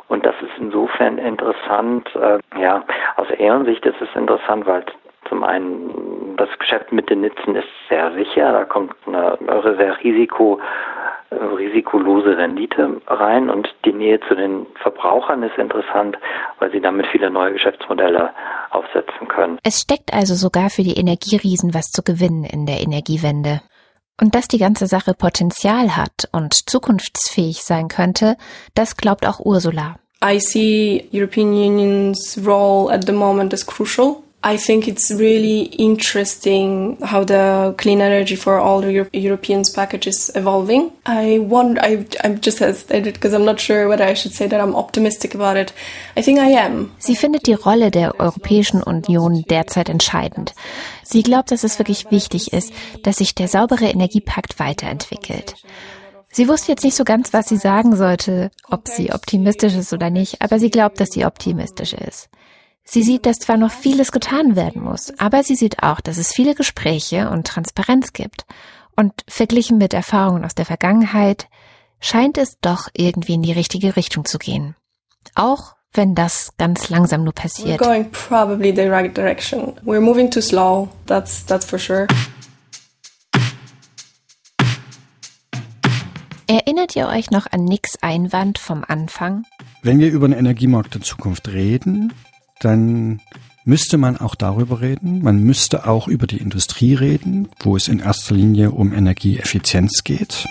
Und 0.08 0.24
das 0.24 0.34
ist 0.40 0.52
insofern 0.58 1.18
interessant. 1.18 2.08
Äh, 2.16 2.38
ja, 2.58 2.82
aus 3.16 3.28
E.ON-Sicht 3.38 3.84
ist 3.84 4.00
es 4.00 4.08
interessant, 4.16 4.66
weil 4.66 4.84
zum 5.28 5.44
einen 5.44 6.34
das 6.36 6.48
Geschäft 6.58 6.92
mit 6.92 7.08
den 7.10 7.20
Netzen 7.20 7.54
ist 7.56 7.68
sehr 7.88 8.10
sicher. 8.12 8.52
Da 8.52 8.64
kommt 8.64 8.94
eine 9.06 9.76
sehr 9.76 10.02
risiko 10.02 10.60
risikolose 11.56 12.36
Rendite 12.36 13.00
rein 13.06 13.50
und 13.50 13.68
die 13.84 13.92
Nähe 13.92 14.20
zu 14.28 14.34
den 14.34 14.66
Verbrauchern 14.82 15.42
ist 15.42 15.56
interessant, 15.58 16.16
weil 16.58 16.70
sie 16.72 16.80
damit 16.80 17.06
viele 17.12 17.30
neue 17.30 17.52
Geschäftsmodelle 17.52 18.30
aufsetzen 18.70 19.28
können. 19.28 19.58
Es 19.62 19.80
steckt 19.80 20.12
also 20.12 20.34
sogar 20.34 20.70
für 20.70 20.82
die 20.82 20.96
Energieriesen 20.96 21.74
was 21.74 21.90
zu 21.90 22.02
gewinnen 22.02 22.44
in 22.44 22.66
der 22.66 22.80
Energiewende. 22.80 23.60
Und 24.20 24.34
dass 24.34 24.46
die 24.46 24.58
ganze 24.58 24.86
Sache 24.86 25.14
Potenzial 25.14 25.96
hat 25.96 26.28
und 26.32 26.54
zukunftsfähig 26.54 27.62
sein 27.62 27.88
könnte, 27.88 28.36
das 28.74 28.96
glaubt 28.96 29.26
auch 29.26 29.40
Ursula. 29.40 29.96
I 30.24 30.38
see 30.38 31.08
European 31.12 31.52
Union's 31.52 32.38
role 32.46 32.92
at 32.92 33.04
the 33.04 33.12
moment 33.12 33.52
as 33.52 33.66
crucial. 33.66 34.22
I 34.44 34.56
think 34.56 34.88
it's 34.88 35.10
really 35.12 35.62
interesting 35.78 36.98
how 37.00 37.22
the 37.22 37.74
clean 37.78 38.00
energy 38.00 38.34
for 38.34 38.58
all 38.58 38.84
Euro 38.84 39.08
Europeans 39.12 39.70
package 39.70 40.08
is 40.08 40.32
evolving. 40.34 40.90
I 41.06 41.38
wonder, 41.38 41.80
I, 41.80 42.04
I'm 42.24 42.40
just 42.40 42.58
hesitated 42.58 43.14
because 43.14 43.34
I'm 43.34 43.44
not 43.44 43.60
sure 43.60 43.88
whether 43.88 44.04
I 44.04 44.14
should 44.14 44.34
say 44.34 44.48
that 44.48 44.60
I'm 44.60 44.74
optimistic 44.74 45.36
about 45.36 45.56
it. 45.56 45.72
I 46.16 46.22
think 46.22 46.40
I 46.40 46.50
am. 46.56 46.90
Sie 46.98 47.14
findet 47.14 47.46
die 47.46 47.54
Rolle 47.54 47.92
der 47.92 48.18
Europäischen 48.18 48.82
Union 48.82 49.44
derzeit 49.48 49.88
entscheidend. 49.88 50.54
Sie 51.04 51.22
glaubt, 51.22 51.52
dass 51.52 51.62
es 51.62 51.78
wirklich 51.78 52.10
wichtig 52.10 52.52
ist, 52.52 52.72
dass 53.04 53.18
sich 53.18 53.36
der 53.36 53.46
saubere 53.46 53.86
Energiepakt 53.86 54.58
weiterentwickelt. 54.58 55.54
Sie 56.32 56.48
wusste 56.48 56.72
jetzt 56.72 56.82
nicht 56.82 56.96
so 56.96 57.04
ganz, 57.04 57.32
was 57.32 57.48
sie 57.48 57.58
sagen 57.58 57.94
sollte, 57.94 58.50
ob 58.68 58.88
sie 58.88 59.12
optimistisch 59.12 59.74
ist 59.74 59.92
oder 59.92 60.10
nicht, 60.10 60.40
aber 60.40 60.58
sie 60.58 60.70
glaubt, 60.70 60.98
dass 60.98 61.10
sie 61.10 61.26
optimistisch 61.26 61.92
ist. 61.92 62.28
Sie 62.84 63.02
sieht, 63.02 63.26
dass 63.26 63.38
zwar 63.38 63.56
noch 63.56 63.70
vieles 63.70 64.12
getan 64.12 64.56
werden 64.56 64.82
muss, 64.82 65.12
aber 65.18 65.42
sie 65.42 65.54
sieht 65.54 65.82
auch, 65.82 66.00
dass 66.00 66.18
es 66.18 66.32
viele 66.32 66.54
Gespräche 66.54 67.30
und 67.30 67.46
Transparenz 67.46 68.12
gibt. 68.12 68.44
Und 68.96 69.12
verglichen 69.28 69.78
mit 69.78 69.94
Erfahrungen 69.94 70.44
aus 70.44 70.54
der 70.54 70.66
Vergangenheit 70.66 71.48
scheint 72.00 72.36
es 72.36 72.58
doch 72.60 72.88
irgendwie 72.92 73.34
in 73.34 73.42
die 73.42 73.52
richtige 73.52 73.96
Richtung 73.96 74.24
zu 74.24 74.38
gehen. 74.38 74.74
Auch 75.34 75.76
wenn 75.94 76.14
das 76.14 76.52
ganz 76.58 76.88
langsam 76.88 77.24
nur 77.24 77.32
passiert. 77.32 77.80
We're 77.80 77.84
going 77.84 78.10
probably 78.10 78.74
the 78.74 78.88
right 78.88 79.16
direction. 79.16 79.74
We're 79.84 80.00
moving 80.00 80.30
too 80.30 80.40
slow. 80.40 80.88
That's 81.06 81.44
that's 81.46 81.64
for 81.64 81.78
sure. 81.78 82.06
Erinnert 86.48 86.96
ihr 86.96 87.08
euch 87.08 87.30
noch 87.30 87.46
an 87.50 87.64
Nicks 87.64 87.96
Einwand 88.02 88.58
vom 88.58 88.84
Anfang? 88.86 89.44
Wenn 89.82 90.00
wir 90.00 90.10
über 90.10 90.28
den 90.28 90.36
Energiemarkt 90.36 90.94
der 90.94 91.00
Zukunft 91.00 91.48
reden, 91.48 92.12
dann 92.64 93.20
müsste 93.64 93.98
man 93.98 94.16
auch 94.16 94.34
darüber 94.34 94.80
reden. 94.80 95.22
Man 95.22 95.38
müsste 95.44 95.86
auch 95.86 96.08
über 96.08 96.26
die 96.26 96.38
Industrie 96.38 96.94
reden, 96.94 97.48
wo 97.62 97.76
es 97.76 97.88
in 97.88 98.00
erster 98.00 98.34
Linie 98.34 98.70
um 98.70 98.92
Energieeffizienz 98.92 100.02
geht. 100.04 100.46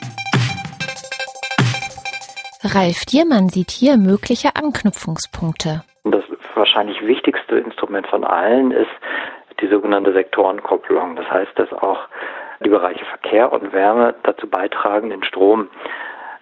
Ralf 2.63 3.05
Diermann 3.05 3.49
sieht 3.49 3.71
hier 3.71 3.97
mögliche 3.97 4.55
Anknüpfungspunkte. 4.55 5.83
Das 6.03 6.23
wahrscheinlich 6.55 7.01
wichtigste 7.01 7.57
Instrument 7.57 8.07
von 8.07 8.23
allen 8.23 8.71
ist 8.71 8.91
die 9.61 9.67
sogenannte 9.67 10.13
Sektorenkopplung. 10.13 11.15
Das 11.15 11.29
heißt, 11.29 11.51
dass 11.55 11.71
auch 11.73 11.99
die 12.63 12.69
Bereiche 12.69 13.03
Verkehr 13.05 13.51
und 13.51 13.73
Wärme 13.73 14.13
dazu 14.23 14.47
beitragen, 14.47 15.09
den 15.09 15.23
Strom 15.23 15.69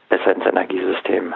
besser 0.10 0.36
ins 0.36 0.46
Energiesystem 0.46 1.34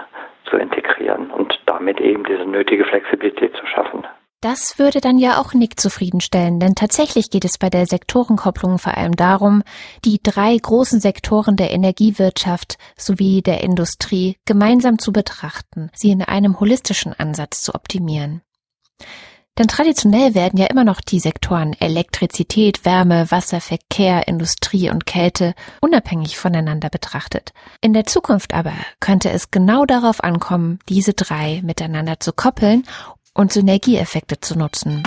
zu 0.49 0.57
integrieren 0.57 1.31
und 1.31 1.57
damit 1.65 2.01
eben 2.01 2.25
diese 2.25 2.45
nötige 2.45 2.83
Flexibilität 2.85 3.55
zu 3.55 3.65
schaffen. 3.67 4.05
Das 4.43 4.77
würde 4.77 4.99
dann 4.99 5.19
ja 5.19 5.39
auch 5.39 5.53
Nick 5.53 5.79
zufriedenstellen, 5.79 6.59
denn 6.59 6.75
tatsächlich 6.75 7.29
geht 7.29 7.45
es 7.45 7.57
bei 7.57 7.69
der 7.69 7.85
Sektorenkopplung 7.85 8.77
vor 8.77 8.97
allem 8.97 9.15
darum, 9.15 9.63
die 10.03 10.19
drei 10.21 10.57
großen 10.57 10.99
Sektoren 10.99 11.55
der 11.55 11.71
Energiewirtschaft 11.71 12.77
sowie 12.97 13.41
der 13.41 13.63
Industrie 13.63 14.35
gemeinsam 14.43 14.99
zu 14.99 15.13
betrachten, 15.13 15.89
sie 15.95 16.11
in 16.11 16.21
einem 16.21 16.59
holistischen 16.59 17.17
Ansatz 17.17 17.63
zu 17.63 17.73
optimieren. 17.73 18.41
Denn 19.57 19.69
traditionell 19.69 20.35
werden 20.35 20.59
ja 20.59 20.65
immer 20.65 20.83
noch 20.83 20.99
die 20.99 21.21
Sektoren 21.21 21.73
Elektrizität, 21.79 22.83
Wärme, 22.83 23.31
Wasser, 23.31 23.61
Verkehr, 23.61 24.27
Industrie 24.27 24.89
und 24.89 25.05
Kälte 25.05 25.53
unabhängig 25.79 26.37
voneinander 26.37 26.89
betrachtet. 26.89 27.53
In 27.79 27.93
der 27.93 28.05
Zukunft 28.05 28.53
aber 28.53 28.73
könnte 28.99 29.29
es 29.29 29.51
genau 29.51 29.85
darauf 29.85 30.21
ankommen, 30.21 30.79
diese 30.89 31.13
drei 31.13 31.61
miteinander 31.63 32.19
zu 32.19 32.33
koppeln 32.33 32.83
und 33.33 33.51
Synergieeffekte 33.53 34.39
zu 34.39 34.57
nutzen. 34.57 35.03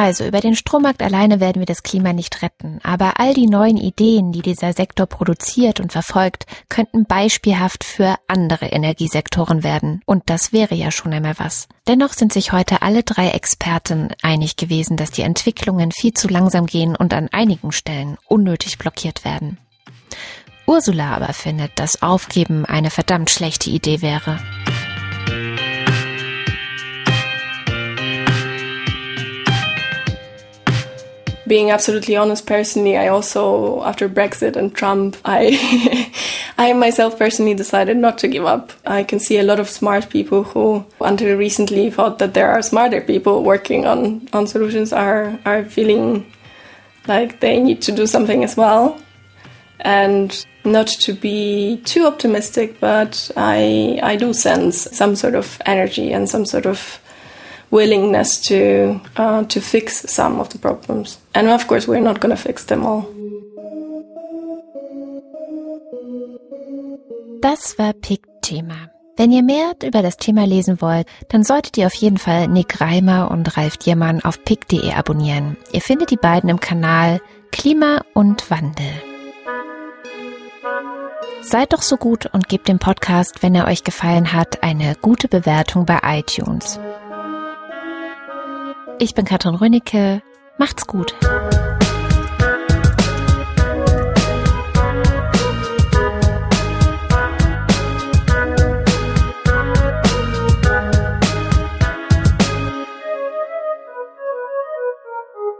Also 0.00 0.24
über 0.24 0.40
den 0.40 0.54
Strommarkt 0.54 1.02
alleine 1.02 1.40
werden 1.40 1.58
wir 1.58 1.66
das 1.66 1.82
Klima 1.82 2.12
nicht 2.12 2.42
retten, 2.42 2.78
aber 2.84 3.18
all 3.18 3.34
die 3.34 3.48
neuen 3.48 3.76
Ideen, 3.76 4.30
die 4.30 4.42
dieser 4.42 4.72
Sektor 4.72 5.06
produziert 5.06 5.80
und 5.80 5.90
verfolgt, 5.90 6.46
könnten 6.68 7.04
beispielhaft 7.04 7.82
für 7.82 8.14
andere 8.28 8.66
Energiesektoren 8.66 9.64
werden. 9.64 10.00
Und 10.06 10.30
das 10.30 10.52
wäre 10.52 10.76
ja 10.76 10.92
schon 10.92 11.12
einmal 11.12 11.34
was. 11.38 11.66
Dennoch 11.88 12.12
sind 12.12 12.32
sich 12.32 12.52
heute 12.52 12.80
alle 12.82 13.02
drei 13.02 13.30
Experten 13.30 14.10
einig 14.22 14.54
gewesen, 14.54 14.96
dass 14.96 15.10
die 15.10 15.22
Entwicklungen 15.22 15.90
viel 15.90 16.14
zu 16.14 16.28
langsam 16.28 16.66
gehen 16.66 16.94
und 16.94 17.12
an 17.12 17.28
einigen 17.32 17.72
Stellen 17.72 18.18
unnötig 18.28 18.78
blockiert 18.78 19.24
werden. 19.24 19.58
Ursula 20.64 21.16
aber 21.16 21.32
findet, 21.32 21.76
dass 21.80 22.02
Aufgeben 22.02 22.64
eine 22.66 22.90
verdammt 22.90 23.30
schlechte 23.30 23.70
Idee 23.70 24.00
wäre. 24.00 24.38
Being 31.48 31.70
absolutely 31.70 32.16
honest 32.16 32.46
personally 32.46 32.96
i 32.96 33.08
also 33.08 33.82
after 33.82 34.08
brexit 34.08 34.56
and 34.56 34.74
trump 34.74 35.16
i 35.24 36.12
i 36.58 36.72
myself 36.72 37.18
personally 37.18 37.54
decided 37.54 37.96
not 37.96 38.18
to 38.18 38.28
give 38.28 38.44
up. 38.44 38.72
I 38.86 39.04
can 39.04 39.20
see 39.20 39.38
a 39.38 39.42
lot 39.42 39.60
of 39.60 39.68
smart 39.68 40.10
people 40.10 40.42
who 40.42 40.84
until 41.00 41.36
recently 41.36 41.90
thought 41.90 42.18
that 42.18 42.34
there 42.34 42.50
are 42.50 42.62
smarter 42.62 43.00
people 43.00 43.44
working 43.44 43.86
on 43.86 44.28
on 44.32 44.46
solutions 44.46 44.92
are 44.92 45.38
are 45.44 45.64
feeling 45.64 46.30
like 47.06 47.40
they 47.40 47.60
need 47.60 47.80
to 47.82 47.92
do 47.92 48.06
something 48.06 48.44
as 48.44 48.56
well. 48.56 49.00
And 49.80 50.44
not 50.64 50.88
to 50.88 51.12
be 51.14 51.80
too 51.84 52.04
optimistic 52.04 52.78
but 52.80 53.30
i 53.36 53.98
i 54.02 54.16
do 54.16 54.34
sense 54.34 54.88
some 54.92 55.14
sort 55.16 55.34
of 55.34 55.62
energy 55.64 56.12
and 56.12 56.28
some 56.28 56.44
sort 56.44 56.66
of 56.66 57.00
willingness 57.70 58.40
to 58.42 59.00
uh, 59.16 59.44
to 59.44 59.60
fix 59.60 60.04
some 60.12 60.40
of 60.40 60.48
the 60.50 60.58
problems. 60.58 61.18
And 61.34 61.48
of 61.48 61.66
course, 61.66 61.86
we're 61.88 62.00
not 62.00 62.20
going 62.20 62.34
to 62.34 62.40
fix 62.40 62.66
them 62.66 62.84
all. 62.84 63.06
Das 67.40 67.78
war 67.78 67.92
Pick-Thema. 67.92 68.90
Wenn 69.16 69.32
ihr 69.32 69.42
mehr 69.42 69.72
über 69.82 70.02
das 70.02 70.16
Thema 70.16 70.46
lesen 70.46 70.80
wollt, 70.80 71.08
dann 71.28 71.42
solltet 71.42 71.76
ihr 71.76 71.86
auf 71.86 71.94
jeden 71.94 72.18
Fall 72.18 72.46
Nick 72.46 72.80
Reimer 72.80 73.32
und 73.32 73.56
Ralf 73.56 73.76
Diermann 73.76 74.22
auf 74.22 74.44
pick.de 74.44 74.92
abonnieren. 74.92 75.56
Ihr 75.72 75.80
findet 75.80 76.12
die 76.12 76.16
beiden 76.16 76.48
im 76.48 76.60
Kanal 76.60 77.20
Klima 77.50 78.02
und 78.14 78.48
Wandel. 78.48 78.92
Seid 81.42 81.72
doch 81.72 81.82
so 81.82 81.96
gut 81.96 82.26
und 82.26 82.48
gebt 82.48 82.68
dem 82.68 82.78
Podcast, 82.78 83.42
wenn 83.42 83.56
er 83.56 83.66
euch 83.66 83.82
gefallen 83.82 84.32
hat, 84.32 84.62
eine 84.62 84.94
gute 85.00 85.26
Bewertung 85.26 85.84
bei 85.84 85.98
iTunes. 86.04 86.78
Ich 89.00 89.14
bin 89.14 89.24
Katrin 89.24 89.54
Rönicke. 89.54 90.22
Macht's 90.58 90.88
gut. 90.88 91.14